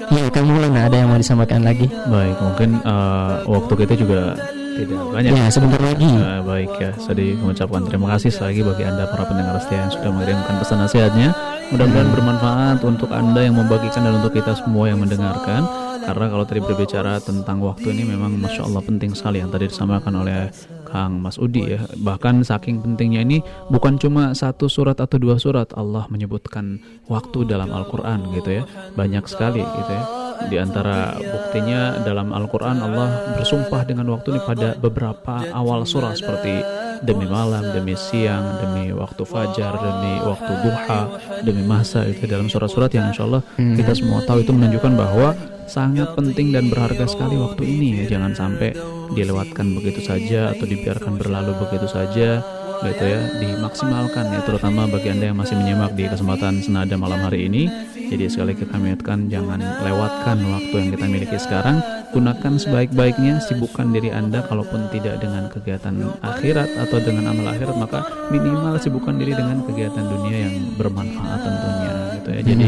[0.05, 1.89] Ya, kamu Maulana ada yang mau disampaikan lagi?
[1.89, 4.37] Baik, mungkin uh, waktu kita juga
[4.75, 5.31] Tidak banyak.
[5.31, 6.03] Ya, sebentar lagi.
[6.05, 10.11] Eh, baik ya, saya mengucapkan terima kasih lagi bagi anda para pendengar setia yang sudah
[10.11, 11.29] mengirimkan pesan nasihatnya.
[11.71, 15.63] Mudah-mudahan bermanfaat untuk anda yang membagikan dan untuk kita semua yang mendengarkan.
[16.05, 20.13] Karena kalau tadi berbicara tentang waktu ini memang masya Allah penting sekali yang tadi disampaikan
[20.21, 20.53] oleh
[20.95, 21.83] Kang Mas Udi ya.
[21.99, 26.79] Bahkan saking pentingnya ini bukan cuma satu surat atau dua surat Allah menyebutkan
[27.11, 28.63] waktu dalam Al-Quran gitu ya.
[28.95, 30.03] Banyak sekali gitu ya.
[30.47, 36.63] Di antara buktinya dalam Al-Quran Allah bersumpah dengan waktu ini pada beberapa awal surah seperti
[37.03, 41.01] demi malam, demi siang, demi waktu fajar, demi waktu duha,
[41.43, 45.35] demi masa itu dalam surat-surat yang insya Allah kita semua tahu itu menunjukkan bahwa
[45.65, 47.87] sangat penting dan berharga sekali waktu ini.
[48.03, 48.73] Ya jangan sampai
[49.13, 52.41] dilewatkan begitu saja atau dibiarkan berlalu begitu saja
[52.85, 53.21] gitu ya.
[53.41, 57.67] Dimaksimalkan ya terutama bagi anda yang masih menyimak di kesempatan senada malam hari ini
[58.05, 61.77] jadi sekali lagi kami ingatkan jangan lewatkan waktu yang kita miliki sekarang.
[62.13, 64.45] Gunakan sebaik-baiknya sibukkan diri anda.
[64.45, 67.99] Kalaupun tidak dengan kegiatan akhirat atau dengan amal akhirat maka
[68.29, 71.91] minimal sibukkan diri dengan kegiatan dunia yang bermanfaat tentunya
[72.21, 72.41] gitu ya.
[72.45, 72.67] Jadi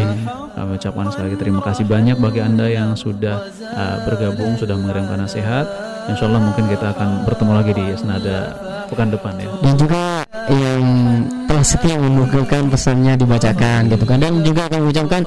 [0.57, 5.21] kami ucapkan sekali lagi terima kasih banyak bagi anda yang sudah uh, bergabung sudah mengirimkan
[5.21, 5.69] nasihat
[6.07, 8.37] Insya Allah mungkin kita akan bertemu lagi di senada
[8.87, 9.49] pekan depan ya.
[9.59, 10.03] Dan juga
[10.47, 10.83] yang
[11.47, 14.17] telah setia menunggukan pesannya dibacakan gitu kan.
[14.23, 15.21] Dan juga kami ucapkan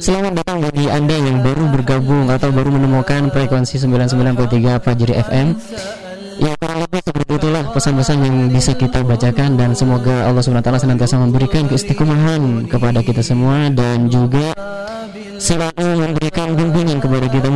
[0.00, 5.46] selamat datang bagi anda yang baru bergabung atau baru menemukan frekuensi 99.3 Fajri FM
[6.36, 11.16] ya kurang lebih seperti itulah pesan-pesan yang bisa kita bacakan dan semoga Allah SWT senantiasa
[11.16, 14.52] memberikan keistiqomahan kepada kita semua dan juga
[15.40, 17.48] selalu memberikan bimbingan kepada kita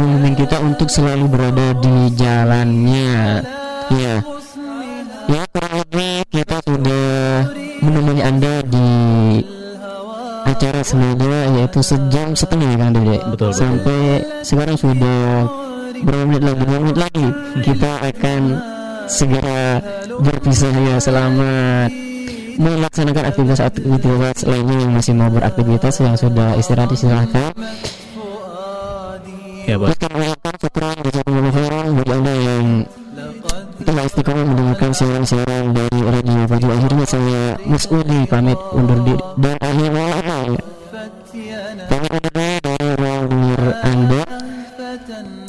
[0.50, 3.38] kita untuk selalu berada di jalannya.
[3.94, 4.18] Ya.
[5.30, 7.46] Ya kurang lebih kita sudah
[7.78, 8.90] menemani anda di
[10.42, 13.22] acara senada yaitu sejam setengah kan Dede?
[13.30, 15.46] Betul, sampai sekarang sudah
[16.02, 16.62] berapa menit lagi?
[16.66, 17.26] Dua menit lagi.
[17.62, 18.40] Kita akan
[19.06, 19.78] segera
[20.18, 20.96] berpisah ya.
[20.98, 21.94] Selamat
[22.58, 27.54] melaksanakan aktivitas-aktivitas lainnya yang masih mau beraktivitas yang sudah istirahat silahkan
[29.65, 29.97] ya baik
[30.61, 32.65] syukuran bagi anda yang
[33.85, 39.55] telah istiqomah mendengarkan siaran-siaran dari radio Fajr akhirnya saya Mas Udi pamit undur diri dan
[39.59, 40.05] akhirnya
[41.89, 44.23] pamit undur diri dari ruang dengar anda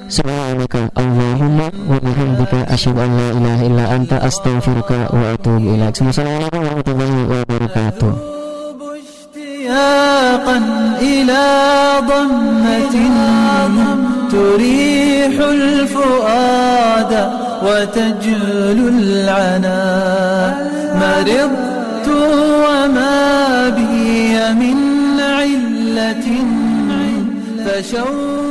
[0.07, 5.99] Subhanaka Allahumma wa bihamdika asyhadu an la ilaha illa anta astaghfiruka wa atubu ilaik.
[5.99, 8.13] Assalamualaikum warahmatullahi wabarakatuh.
[9.67, 10.59] اشتياقا
[11.03, 11.43] إلى
[12.07, 12.95] ضمة
[14.32, 17.32] تريح الفؤاد
[17.66, 19.82] وتجل العنا.
[20.96, 22.08] مرضت
[22.68, 24.80] وما بي من
[25.20, 26.28] علة
[27.66, 28.51] فشوقي